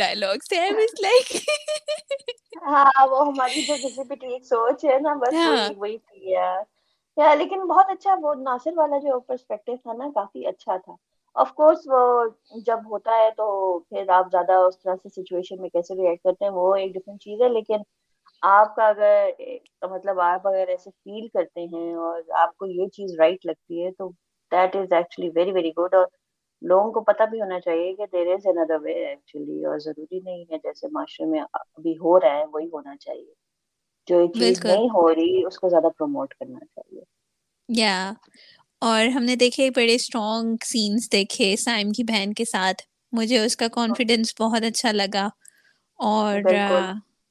ہے 0.53 0.71
لائک 1.01 1.33
ہاں 2.65 3.07
وہ 3.07 3.21
ہماری 3.23 3.63
جو 3.63 3.77
کسی 3.79 4.05
بھی 4.05 4.17
ٹھیک 4.17 4.45
سوچ 4.47 4.85
ہے 4.85 4.99
نا 5.01 5.15
بس 5.21 5.45
وہی 5.45 5.73
وہی 5.75 5.97
تھی 6.01 6.35
لیکن 7.37 7.67
بہت 7.67 7.91
اچھا 7.91 8.15
وہ 8.21 8.35
ناصر 8.43 8.73
والا 8.77 8.99
جو 9.01 9.19
پرسپیکٹو 9.23 9.77
تھا 9.77 9.93
نا 9.95 10.09
کافی 10.15 10.47
اچھا 10.47 10.77
تھا۔ 10.79 10.95
آف 11.37 11.53
کورس 11.55 11.87
وہ 11.87 12.01
جب 12.67 12.79
ہوتا 12.87 13.17
ہے 13.17 13.31
تو 13.37 13.47
پھر 13.81 14.09
آپ 14.13 14.27
زیادہ 14.31 14.53
اس 14.67 14.79
طرح 14.79 14.95
سے 14.97 15.09
سچویشن 15.13 15.61
میں 15.61 15.69
کیسے 15.69 15.95
ریئیکٹ 15.95 16.23
کرتے 16.25 16.45
ہیں 16.45 16.53
وہ 16.53 16.75
ایک 16.77 16.95
ڈفرنٹ 16.95 17.21
چیز 17.21 17.41
ہے 17.43 17.49
لیکن 17.51 17.83
آپ 18.43 18.75
کا 18.77 18.87
اگر 18.87 19.31
مطلب 19.91 20.21
آپ 20.21 20.47
اگر 20.49 20.69
ایسے 20.69 20.91
فیل 20.93 21.29
کرتے 21.29 21.65
ہیں 21.67 21.93
اور 21.97 22.21
آپ 22.39 22.57
کو 22.57 22.67
یہ 22.69 22.87
چیز 22.91 23.15
رائٹ 23.19 23.47
لگتی 23.47 23.85
ہے 23.85 23.91
تو 23.93 24.09
that 24.53 24.77
is 24.77 24.93
actually 24.93 25.31
very 25.35 25.53
very 25.53 25.71
good 25.79 25.95
اور 25.95 26.07
لوگوں 26.63 26.91
کو 26.93 27.01
پتہ 27.03 27.23
بھی 27.31 27.41
ہونا 27.41 27.59
چاہیے 27.61 27.95
کہ 27.95 28.07
دیر 28.13 28.33
از 28.35 28.47
اندر 28.47 28.81
وے 28.83 28.93
ایکچولی 29.07 29.65
اور 29.65 29.79
ضروری 29.79 30.21
نہیں 30.21 30.45
ہے 30.51 30.59
جیسے 30.59 30.89
معاشرے 30.93 31.27
میں 31.27 31.41
ابھی 31.53 31.97
ہو 31.99 32.19
رہا 32.21 32.35
ہے 32.35 32.45
وہی 32.53 32.67
ہونا 32.67 32.97
چاہیے۔ 32.97 33.33
جو 34.09 34.21
یہ 34.21 34.29
چیز 34.35 34.61
نہیں 34.63 34.89
ہو 34.89 35.09
رہی 35.15 35.45
اس 35.45 35.59
کو 35.59 35.69
زیادہ 35.69 35.89
پروموٹ 35.99 36.35
کرنا 36.35 36.65
چاہیے۔ 36.67 37.03
اور 38.83 39.07
ہم 39.07 39.23
نے 39.23 39.35
دیکھے 39.37 39.69
بڑے 39.71 39.95
اسٹرانگ 39.95 40.55
سینس 40.65 41.11
دیکھے 41.13 41.55
سائم 41.59 41.91
کی 41.93 42.05
بہن 42.05 42.33
کے 42.33 42.45
ساتھ۔ 42.45 42.83
مجھے 43.13 43.39
اس 43.39 43.57
کا 43.57 43.69
کانفیڈینس 43.73 44.35
بہت 44.39 44.63
اچھا 44.63 44.93
لگا۔ 44.93 45.27
اور 45.99 46.41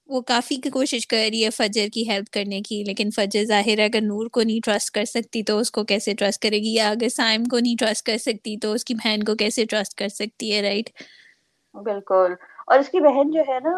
وہ 0.09 0.21
کافی 0.23 0.55
کوشش 0.71 1.07
کر 1.07 1.27
رہی 1.31 1.43
ہے 1.45 1.49
فجر 1.49 1.87
کی 1.93 2.07
ہیلپ 2.09 2.29
کرنے 2.31 2.59
کی 2.61 2.83
لیکن 2.83 3.09
فجر 3.11 3.43
ظاہر 3.45 3.79
ہے 3.79 3.85
اگر 3.85 4.01
نور 4.01 4.27
کو 4.29 4.41
نہیں 4.41 4.59
ٹرسٹ 4.61 4.89
کر 4.91 5.05
سکتی 5.05 5.43
تو 5.43 5.57
اس 5.57 5.71
کو 5.71 5.83
کیسے 5.85 6.13
ٹرسٹ 6.15 6.41
کرے 6.41 6.57
گی؟ 6.57 6.73
یا 6.73 6.89
اگر 6.89 7.09
سائم 7.11 7.43
کو 7.45 7.59
نہیں 7.59 7.75
ٹرسٹ 7.79 8.05
کر 8.05 8.17
سکتی 8.19 8.57
تو 8.57 8.71
اس 8.73 8.85
کی 8.85 8.93
بہن 8.95 9.23
کو 9.23 9.35
کیسے 9.35 9.65
ٹرسٹ 9.65 9.93
کر 9.95 10.07
سکتی 10.11 10.53
ہے 10.53 10.61
رائٹ 10.61 10.89
بالکل۔ 11.75 12.33
اور 12.67 12.79
اس 12.79 12.89
کی 12.89 12.99
بہن 13.01 13.31
جو 13.31 13.41
ہے 13.47 13.59
نا 13.59 13.73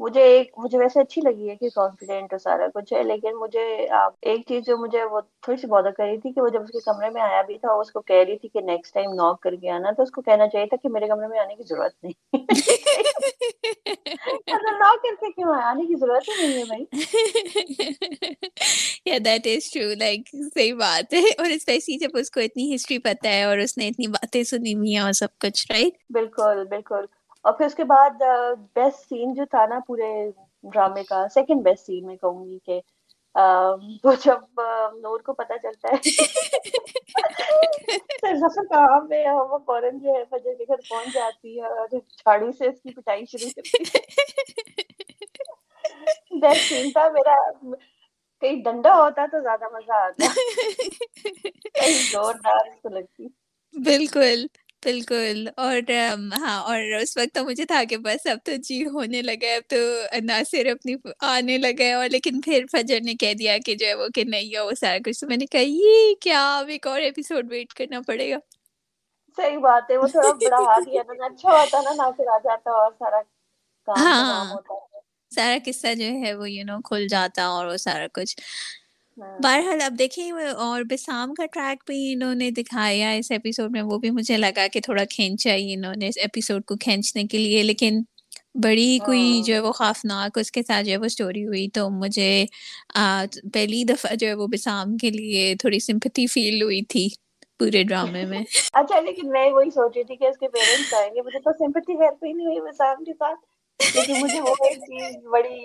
مجھے 0.00 0.22
ایک 0.22 0.52
مجھے 0.56 0.78
ویسے 0.78 1.00
اچھی 1.00 1.22
لگی 1.22 1.50
ہے 1.50 1.56
کہ 1.56 1.68
کانفیڈینٹ 1.68 2.34
سارا 2.42 2.66
کچھ 2.74 2.92
ہے 2.92 3.02
لیکن 3.02 3.34
مجھے 3.34 3.86
ایک 4.22 4.40
چیز 4.48 4.66
جو 4.66 4.76
مجھے 4.76 5.04
وہ 5.04 5.20
تھوڑی 5.20 5.56
سی 5.56 5.66
بادر 5.66 5.90
کر 5.90 6.04
رہی 6.04 6.18
تھی 6.18 6.32
کہ 6.32 6.40
وہ 6.40 6.48
جب 6.48 6.62
اس 6.62 6.70
کے 6.70 6.78
کمرے 6.84 7.10
میں 7.10 7.22
آیا 7.22 7.42
بھی 7.42 7.58
تھا 7.58 7.72
اس 7.72 7.90
کو 7.90 8.00
کہہ 8.00 8.16
رہی 8.16 8.38
تھی 8.38 8.48
کہ 8.48 8.60
نیکسٹ 8.60 8.94
ٹائم 8.94 9.14
ناک 9.14 9.40
کر 9.40 9.54
کے 9.54 9.70
آنا 9.70 9.90
تو 9.90 10.02
اس 10.02 10.10
کو 10.10 10.22
کہنا 10.22 10.48
چاہیے 10.48 10.66
تھا 10.66 10.76
کہ 10.76 10.88
میرے 10.88 11.06
کمرے 11.06 11.26
میں 11.26 11.38
آنے 11.38 11.54
کی 11.54 11.62
ضرورت 11.62 11.92
نہیں۔ 12.02 12.32
ناک 14.78 15.02
کر 15.02 15.14
کے 15.20 15.32
کیوں؟ 15.32 15.62
آنے 15.62 15.86
کی 15.86 15.94
ضرورت 15.94 16.28
ہی 16.28 16.46
نہیں 16.46 16.58
ہے 16.58 16.64
بھائی۔ 16.64 16.84
یا 19.06 19.18
دیٹ 19.24 19.46
از 19.46 19.72
ٹرو 19.72 19.94
لائک 19.98 20.36
صحیح 20.54 20.74
بات 20.74 21.14
ہے۔ 21.14 21.22
اور 21.38 21.50
اسپیشلی 21.50 21.98
جب 21.98 22.08
اس 22.14 22.30
کو 22.30 22.40
اتنی 22.40 22.74
ہسٹری 22.74 22.98
پتہ 22.98 23.26
ہے 23.26 23.42
اور 23.42 23.58
اس 23.58 23.78
نے 23.78 23.88
اتنی 23.88 24.06
باتیں 24.06 24.42
سنی 24.42 24.74
ہوئی 24.74 24.92
ہیں 24.92 25.02
اور 25.02 25.12
سب 25.12 25.38
کچھ 25.38 25.72
رائٹ 25.72 25.92
بالکل 26.10 26.64
بالکل۔ 26.68 27.04
اور 27.44 27.52
پھر 27.52 27.66
اس 27.66 27.74
کے 27.74 27.84
بعد 27.84 28.22
بیسٹ 28.74 29.08
سین 29.08 29.34
جو 29.34 29.44
تھا 29.50 29.66
نا 29.66 29.78
پورے 29.86 30.30
ڈرامے 30.64 31.02
کا 31.02 31.26
سیکنڈ 31.34 31.62
بیسٹ 31.62 31.86
سین 31.86 32.06
میں 32.06 32.16
کہوں 32.16 32.46
گی 32.46 32.58
کہ 32.58 32.80
وہ 34.04 34.12
جب 34.24 34.60
نور 34.94 35.20
کو 35.20 35.32
چلتا 35.32 35.88
ہے 35.92 36.00
کہاں 38.68 39.00
پہ 39.00 39.30
وہ 39.30 39.58
فوراً 39.58 39.98
جو 39.98 40.14
ہے 40.14 40.24
فجر 40.30 40.54
کے 40.54 40.64
گھر 40.68 40.76
پہنچ 40.90 41.14
جاتی 41.14 41.60
ہے 41.60 41.66
اور 41.66 41.88
جھاڑو 41.88 42.52
سے 42.52 42.68
اس 42.68 42.82
کی 42.82 42.94
پٹائی 42.94 43.24
شروع 43.24 43.50
کرتی 43.56 43.84
بیسٹ 46.40 46.68
سین 46.68 46.90
تھا 46.90 47.08
میرا 47.08 47.34
کہیں 48.42 48.62
ڈنڈا 48.62 48.94
ہوتا 48.94 49.26
تو 49.26 49.40
زیادہ 49.40 49.64
مزہ 49.72 49.92
آتا۔ 49.92 50.26
کہیں 51.74 52.10
زوردار 52.10 52.66
اس 52.66 52.82
کو 52.82 52.88
لگتی۔ 52.88 53.26
بالکل۔ 53.74 54.46
بالکل 54.82 55.38
اور 55.58 55.90
ہاں 56.34 56.58
اور 56.64 56.80
اس 56.96 57.16
وقت 57.16 57.34
تو 57.34 57.44
مجھے 57.44 57.64
تھا 57.64 57.82
کہ 57.84 57.96
بس 57.98 58.26
اب 58.26 58.38
تو 58.44 58.52
جی 58.62 58.84
ہونے 58.86 59.22
لگا 59.22 59.54
اب 59.54 59.68
تو 59.68 59.76
ناصر 60.22 60.66
اپنی 60.66 60.94
آنے 61.28 61.56
لگا 61.58 61.94
اور 61.96 62.08
لیکن 62.08 62.40
پھر 62.40 62.64
فجر 62.72 63.00
نے 63.04 63.14
کہہ 63.16 63.34
دیا 63.34 63.56
کہ 63.66 63.74
جو 63.74 63.86
ہے 63.86 63.94
وہ 63.94 64.08
کہ 64.14 64.24
نہیں 64.26 64.54
ہے 64.54 64.60
وہ 64.60 64.72
سارا 64.80 64.98
کچھ۔ 65.04 65.20
تو 65.20 65.26
میں 65.26 65.36
نے 65.36 65.46
کہا 65.46 65.60
یہ 65.62 66.14
کیا؟ 66.22 66.42
اب 66.58 66.68
ایک 66.68 66.86
اور 66.86 67.00
ایپیسوڈ 67.00 67.50
ویٹ 67.50 67.72
کرنا 67.74 68.00
پڑے 68.06 68.30
گا۔ 68.30 68.38
صحیح 69.38 69.58
بات 69.58 69.90
ہے 69.90 69.96
وہ 69.96 70.06
تھوڑا 70.08 70.32
بڑھا 70.40 70.78
دیا 70.80 71.02
نا 71.08 71.24
اچھا 71.26 71.50
ہوتا 71.52 71.80
نا 71.82 71.92
ناصر 71.96 72.26
آ 72.28 72.38
جاتا 72.44 72.70
اور 72.74 72.92
سارا 72.98 73.20
کام 73.88 74.08
ہاں۔ 74.20 74.56
سارا 75.32 75.56
قصہ 75.66 75.94
جو 75.94 76.08
ہے 76.22 76.32
وہ 76.34 76.50
یو 76.50 76.64
نو 76.64 76.80
کھل 76.82 77.06
جاتا 77.08 77.44
اور 77.48 77.66
وہ 77.66 77.76
سارا 77.78 78.06
کچھ۔ 78.14 78.34
بہرحال 79.18 79.80
اب 79.80 79.94
دیکھیں 79.98 80.30
اور 80.32 80.82
بسام 80.90 81.34
کا 81.34 81.46
ٹریک 81.52 81.82
بھی 81.86 82.12
انہوں 82.12 82.34
نے 82.34 82.50
دکھایا 82.50 83.10
اس 83.10 83.30
ایپیسوڈ 83.30 83.70
میں 83.70 83.82
وہ 83.82 83.98
بھی 83.98 84.10
مجھے 84.10 84.36
لگا 84.36 84.66
کہ 84.72 84.80
تھوڑا 84.80 85.04
کھینچا 85.10 85.54
ہی 85.54 85.72
انہوں 85.74 85.94
نے 85.96 86.08
اس 86.08 86.18
ایپیسوڈ 86.18 86.64
کو 86.64 86.76
کھینچنے 86.80 87.24
کے 87.24 87.38
لیے 87.38 87.62
لیکن 87.62 88.00
بڑی 88.64 88.98
کوئی 89.06 89.42
جو 89.42 89.54
ہے 89.54 89.58
وہ 89.60 89.72
خوفناک 89.72 90.38
اس 90.38 90.50
کے 90.52 90.62
ساتھ 90.62 90.86
جو 90.86 90.92
ہے 90.92 90.96
وہ 90.96 91.04
اسٹوری 91.04 91.46
ہوئی۔ 91.46 91.68
تو 91.74 91.88
مجھے 91.90 92.30
پہلی 93.54 93.82
دفعہ 93.84 94.14
جو 94.14 94.26
ہے 94.28 94.34
وہ 94.34 94.46
بسام 94.46 94.96
کے 94.96 95.10
لیے 95.10 95.54
تھوڑی 95.60 95.78
سمپتی 95.80 96.26
فیل 96.26 96.62
ہوئی 96.62 96.80
تھی 96.84 97.08
پورے 97.60 97.82
ڈرامے 97.82 98.24
میں۔ 98.24 98.40
اچھا 98.72 99.00
لیکن 99.00 99.30
میں 99.30 99.50
وہی 99.50 99.70
سوچ 99.70 99.92
رہی 99.96 100.04
تھی 100.04 100.16
کہ 100.16 100.24
اس 100.24 100.38
کے 100.38 100.48
پیرنٹس 100.48 100.94
آئیں 100.94 101.10
گے۔ 101.14 101.22
مجھے 101.22 101.38
تو 101.38 101.52
سمپتی 101.58 101.96
فیل 101.96 102.26
ہی 102.26 102.32
نہیں 102.32 102.46
ہوئی 102.46 102.60
بسام 102.60 103.04
کے 103.04 103.12
ساتھ۔ 103.12 103.38
لیکن 103.96 104.20
مجھے 104.20 104.40
وہ 104.40 104.54
ایک 104.60 104.78
چیز 104.80 105.16
بڑی 105.32 105.58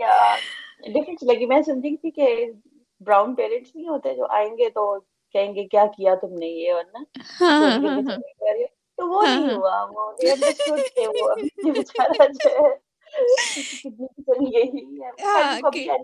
ڈفرینس 0.93 1.23
لگی۔ 1.23 1.45
میں 1.45 1.61
سمجھی 1.65 1.95
تھی 1.97 2.11
کہ 2.11 2.27
براؤن 3.03 3.35
پیرنٹس 3.35 3.75
نہیں 3.75 3.87
ہوتے 3.87 4.15
جو 4.15 4.25
آئیں 4.29 4.57
گے 4.57 4.69
تو 4.69 4.99
کہیں 5.33 5.55
گے 5.55 5.63
کیا 5.63 5.85
کیا 5.97 6.15
تم 6.15 6.33
نے 6.33 6.45
یہ 6.45 6.73
اور 6.73 6.83
نا 6.93 7.03
تو 8.97 9.07
وہ 9.07 9.21
نہیں 9.21 9.53
ہوا 9.53 9.87
وہ 9.91 10.11
انڈرسٹوڈ 10.11 10.79
کہ 10.95 11.07
وہ 11.07 11.29
ابھی 11.29 11.71
بیچارہ 11.71 12.27
جو 12.33 12.49
ہے 12.49 12.75
کتنی 13.53 14.45
گئی۔ 14.45 14.71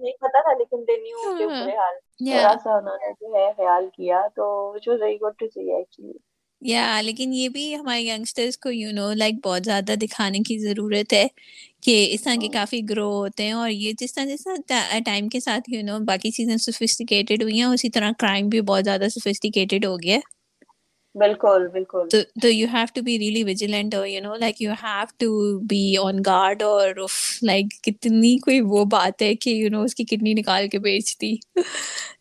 نہیں 0.02 0.18
پتا 0.22 0.42
تھا 0.42 0.58
لیکن 0.58 0.84
دے 0.88 0.98
نیو 0.98 1.38
کے 1.38 1.48
برے 1.48 1.78
حال۔ 1.78 1.96
تھوڑا 2.26 2.54
سا 2.64 2.78
انہوں 2.78 2.96
نے 2.96 3.12
جو 3.12 3.36
ہے 3.36 3.52
خیال 3.58 3.88
کیا 3.94 4.22
تو 4.36 4.72
which 4.76 4.88
was 4.88 5.02
very 5.02 5.16
good 5.16 5.40
to 5.40 5.48
see 5.48 5.76
actually 5.76 6.18
یا 6.62 7.02
لیکن 7.02 7.34
یہ 7.34 7.50
بھی 7.50 7.76
ہمارے 7.76 8.02
ینگسٹرس 8.02 8.58
کو 8.58 8.70
یو 8.70 8.92
نو 8.92 9.14
لائک 9.14 9.48
بہت 9.48 9.66
زیادہ 9.66 9.92
دکھانے 9.96 10.40
کی 10.40 10.58
ضرورت 10.58 11.14
ہے۔ 11.14 11.28
کہ 11.84 11.94
اس 12.12 12.24
طرح 12.24 12.36
کے 12.38 12.48
کافی 12.50 12.82
گرو 12.90 13.08
ہوتے 13.12 13.44
ہیں 13.44 13.52
اور 13.54 13.70
یہ 13.70 13.92
جس 13.98 14.14
طرح 14.14 14.26
جس 14.26 14.44
طرح 14.44 15.00
ٹائم 15.06 15.28
کے 15.30 15.40
ساتھ 15.40 15.70
یو 15.70 15.82
نو 15.84 15.98
باقی 16.06 16.32
چیزیں 16.32 16.56
سوفسٹیکیٹڈ 16.60 17.44
ہوئی 17.44 17.58
ہیں 17.58 17.68
اسی 17.68 17.90
طرح 17.90 18.12
کرائم 18.20 18.50
بھی 18.50 18.62
بہت 18.64 18.84
زیادہ 18.86 19.08
سوفسٹیکیٹڈ 19.12 19.86
ہو 19.86 19.96
گیا 19.98 20.18
بالکل 21.16 21.68
بالکل۔ 21.70 22.08
تو 22.36 22.48
you 22.50 22.68
have 22.70 22.86
to 22.94 23.02
be 23.02 23.18
really 23.20 23.44
vigilant 23.44 23.96
اور 23.96 24.08
you 24.08 24.22
know 24.22 24.36
like 24.36 24.62
you 24.62 24.72
have 24.84 25.06
to 25.18 25.30
be 25.66 25.82
on 26.00 26.18
guard 26.26 26.64
اور 26.64 26.90
لائک 27.44 27.82
کتنی 27.84 28.38
کوئی 28.40 28.60
وہ 28.66 28.84
بات 28.92 29.22
ہے 29.22 29.34
کہ 29.38 29.50
یو 29.52 29.70
نو 29.70 29.82
اس 29.84 29.96
کی 29.96 30.04
کڈنی 30.06 30.34
نکال 30.36 30.68
کے 30.70 30.80
بیچتی۔ 30.82 31.34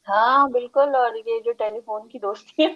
ہاں 0.09 0.49
بالکل 0.49 0.95
اور 0.95 1.15
یہ 1.17 1.41
جو 1.41 1.53
ٹیلی 1.53 1.81
فون 1.81 2.09
کی 2.09 2.19
دوستی 2.19 2.67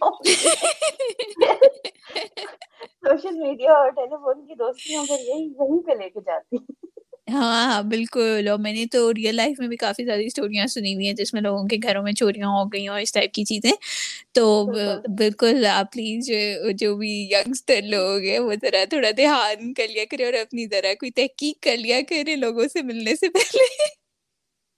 سوشل 3.03 3.35
میڈیا 3.37 3.73
اور 3.73 3.91
ٹیلی 3.91 4.17
فون 4.17 4.47
کی 4.47 4.55
دوستیاں 4.55 5.05
پھر 5.05 5.21
یہی 5.21 5.49
وہیں 5.57 5.87
پہ 5.87 5.93
لے 5.93 6.09
کے 6.11 6.21
جاتی۔ 6.21 6.57
ہاں 7.31 7.65
ہاں 7.67 7.83
بالکل 7.83 8.49
اور 8.51 8.59
میں 8.59 8.73
نے 8.73 8.85
تو 8.93 9.13
ریئل 9.15 9.35
لائف 9.37 9.59
میں 9.59 9.69
بھی 9.69 9.77
کافی 9.77 10.05
ساری 10.07 10.27
اسٹوریاں 10.27 10.67
سنی 10.67 10.95
ہوئی 10.95 11.07
ہیں 11.07 11.15
جس 11.15 11.33
میں 11.35 11.43
لوگوں 11.43 11.67
کے 11.69 11.77
گھروں 11.83 12.03
میں 12.03 12.13
چوریاں 12.13 12.49
ہو 12.49 12.65
گئی 12.65 12.87
اور 12.89 13.01
اس 13.01 13.13
ٹائپ 13.13 13.33
کی 13.33 13.45
چیزیں۔ 13.45 13.71
تو 14.33 14.45
بالکل۔ 15.17 15.67
آپ 15.67 15.93
پلیز 15.93 16.31
جو 16.77 16.95
بھی 16.97 17.11
یگسٹر 17.31 17.83
لوگ 17.83 18.23
ہیں 18.23 18.39
وہ 18.39 18.53
ذرا 18.63 18.85
تھوڑا 18.91 19.11
دھیان 19.17 19.73
کر 19.75 19.89
لیا 19.89 20.05
کرے 20.11 20.25
اور 20.25 20.33
اپنی 20.33 20.67
ذرا 20.67 20.95
کوئی 20.95 21.11
تحقیق 21.13 21.63
کر 21.63 21.77
لیا 21.77 22.01
کرے 22.09 22.37
لوگوں 22.37 22.69
سے 22.73 22.83
ملنے 22.83 23.17
سے 23.17 23.29
پہلے۔ 23.29 23.67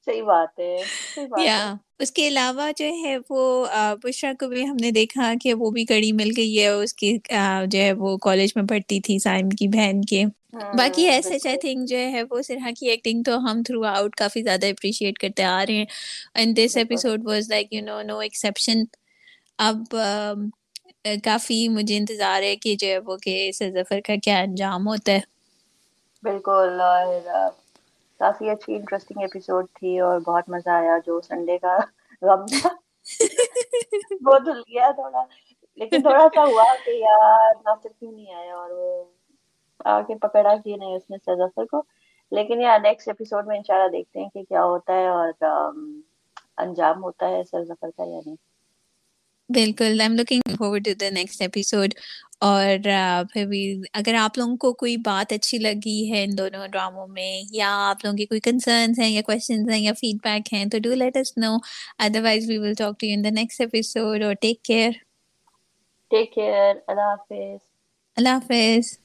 صحیح 0.06 0.22
بات 0.22 0.58
ہے 0.58 0.74
یا 1.38 1.58
اس 2.00 2.10
کے 2.12 2.26
علاوہ 2.28 2.70
جو 2.76 2.86
ہے 2.98 3.16
وہ 3.30 3.40
بشرا 4.02 4.32
کو 4.40 4.48
بھی 4.48 4.66
ہم 4.66 4.76
نے 4.76 4.90
دیکھا 4.92 5.32
کہ 5.40 5.54
وہ 5.54 5.70
بھی 5.70 5.84
کڑی 5.84 6.12
مل 6.12 6.30
گئی 6.36 6.58
ہے 6.58 6.68
اس 6.68 6.94
کی 6.94 7.16
جو 7.66 7.78
ہے 7.78 7.92
وہ 7.94 8.16
کالج 8.20 8.52
میں 8.54 8.64
پڑھتی 8.64 9.00
تھی 9.00 9.18
سائم 9.20 9.48
کی 9.50 9.68
بہن 9.68 10.00
کے۔ 10.02 10.24
باقی 10.74 11.06
ایسے 11.06 11.36
آئی 11.44 11.56
تھنک 11.58 11.88
جو 11.88 11.96
ہے 12.12 12.22
وہ 12.30 12.40
سرحا 12.42 12.70
کی 12.76 12.88
ایکٹنگ 12.88 13.22
تو 13.22 13.36
ہم 13.40 13.62
تھرو 13.62 13.84
آؤٹ 13.86 14.14
کافی 14.14 14.42
زیادہ 14.42 14.66
اپریشیٹ 14.68 15.18
کرتے 15.18 15.42
آ 15.44 15.64
رہے 15.66 15.74
ہیں۔ 15.74 15.84
And 16.34 16.56
this 16.56 16.76
episode 16.76 17.26
was 17.26 17.48
like 17.48 17.72
you 17.72 17.82
know 17.82 18.00
no 18.04 18.18
exception 18.20 18.82
اب 19.60 19.94
کافی 21.24 21.68
مجھے 21.70 21.96
انتظار 21.96 22.42
ہے 22.42 22.54
کہ 22.56 22.74
جو 22.76 22.88
ہے 22.88 22.98
وہ 23.00 23.16
کہ 23.18 23.34
ظفر 23.54 24.00
کا 24.04 24.14
کیا 24.22 24.38
انجام 24.40 24.86
ہوتا 24.88 25.12
ہے۔ 25.12 25.20
بالکل 26.22 26.80
اور 26.82 27.06
کافی 28.24 28.50
اچھی 28.50 28.74
انٹرسٹنگ 28.76 29.20
ایپیسوڈ 29.22 29.66
تھی 29.74 29.98
اور 30.00 30.20
بہت 30.26 30.48
مزہ 30.48 30.70
آیا 30.72 30.98
جو 31.06 31.20
سنڈے 31.22 31.58
کا 31.58 31.76
غم 32.22 32.46
تھا۔ 32.52 32.68
وہ 34.22 34.38
دھل 34.40 34.60
گیا 34.62 34.90
تھوڑا 34.92 35.22
لیکن 35.78 36.02
تھوڑا 36.02 36.26
سا 36.34 36.44
ہوا 36.44 36.64
کہ 36.84 36.90
یار 36.98 37.30
ناصر 37.64 37.88
کیوں 37.90 38.12
نہیں 38.12 38.34
آیا 38.34 38.54
اور 38.54 38.70
وہ 38.72 38.88
آ 39.86 40.00
کے 40.02 40.14
پکڑا 40.18 40.54
کی 40.56 40.74
نہیں 40.74 40.94
اس 40.96 41.10
نے 41.10 41.16
سزفر 41.20 41.64
کو۔ 41.66 41.82
لیکن 42.32 42.60
یار 42.60 42.80
نیکسٹ 42.80 43.08
ایپیسوڈ 43.08 43.46
میں 43.46 43.56
انشاءاللہ 43.56 43.88
دیکھتے 43.88 44.20
ہیں 44.20 44.28
کہ 44.30 44.42
کیا 44.44 44.64
ہوتا 44.64 44.92
ہے 44.94 45.06
اور 45.08 45.30
انجام 46.58 47.02
ہوتا 47.04 47.28
ہے 47.28 47.42
سر 47.44 47.64
ظفر 47.64 47.90
کا 47.90 48.04
یا 48.04 48.20
نہیں۔ 48.26 48.36
بالکل 49.50 49.84
I 49.84 50.00
am 50.00 50.14
looking 50.14 50.54
forward 50.58 50.84
to 50.84 50.92
the 51.00 51.08
next 51.12 51.42
episode 51.42 51.94
اور 52.40 52.86
پھر 53.32 53.46
بھی 53.46 53.62
اگر 53.92 54.14
آپ 54.14 54.38
لوگوں 54.38 54.56
کو 54.56 54.72
کوئی 54.72 54.96
بات 55.04 55.32
اچھی 55.32 55.58
لگی 55.58 56.12
ہے 56.12 56.22
ان 56.24 56.36
دونوں 56.38 56.66
ڈراموں 56.68 57.06
میں 57.08 57.32
یا 57.50 57.68
آپ 57.80 58.04
لوگوں 58.04 58.16
کے 58.16 58.26
کوئی 58.26 58.40
کنسرنس 58.40 58.98
ہیں 58.98 59.10
یا 59.10 59.22
کوشچنس 59.22 59.68
ہیں 59.68 59.78
یا 59.78 59.92
فیڈ 59.92 60.22
بیک 60.24 60.52
ہیں 60.52 60.64
تو 60.70 60.78
do 60.78 60.94
let 60.94 61.16
us 61.16 61.36
know 61.38 61.56
otherwise 62.22 62.48
we 62.48 62.58
will 62.58 62.74
talk 62.74 63.00
to 63.00 63.06
in 63.10 63.24
the 63.24 63.30
next 63.32 63.60
episode 63.60 64.22
اور 64.22 64.34
ٹیک 64.40 64.62
کیئر 64.62 64.90
ٹیک 66.10 66.34
کیئر 66.34 66.74
اللہ 66.86 67.00
حافظ 67.02 67.62
اللہ 68.16 68.28
حافظ 68.30 68.96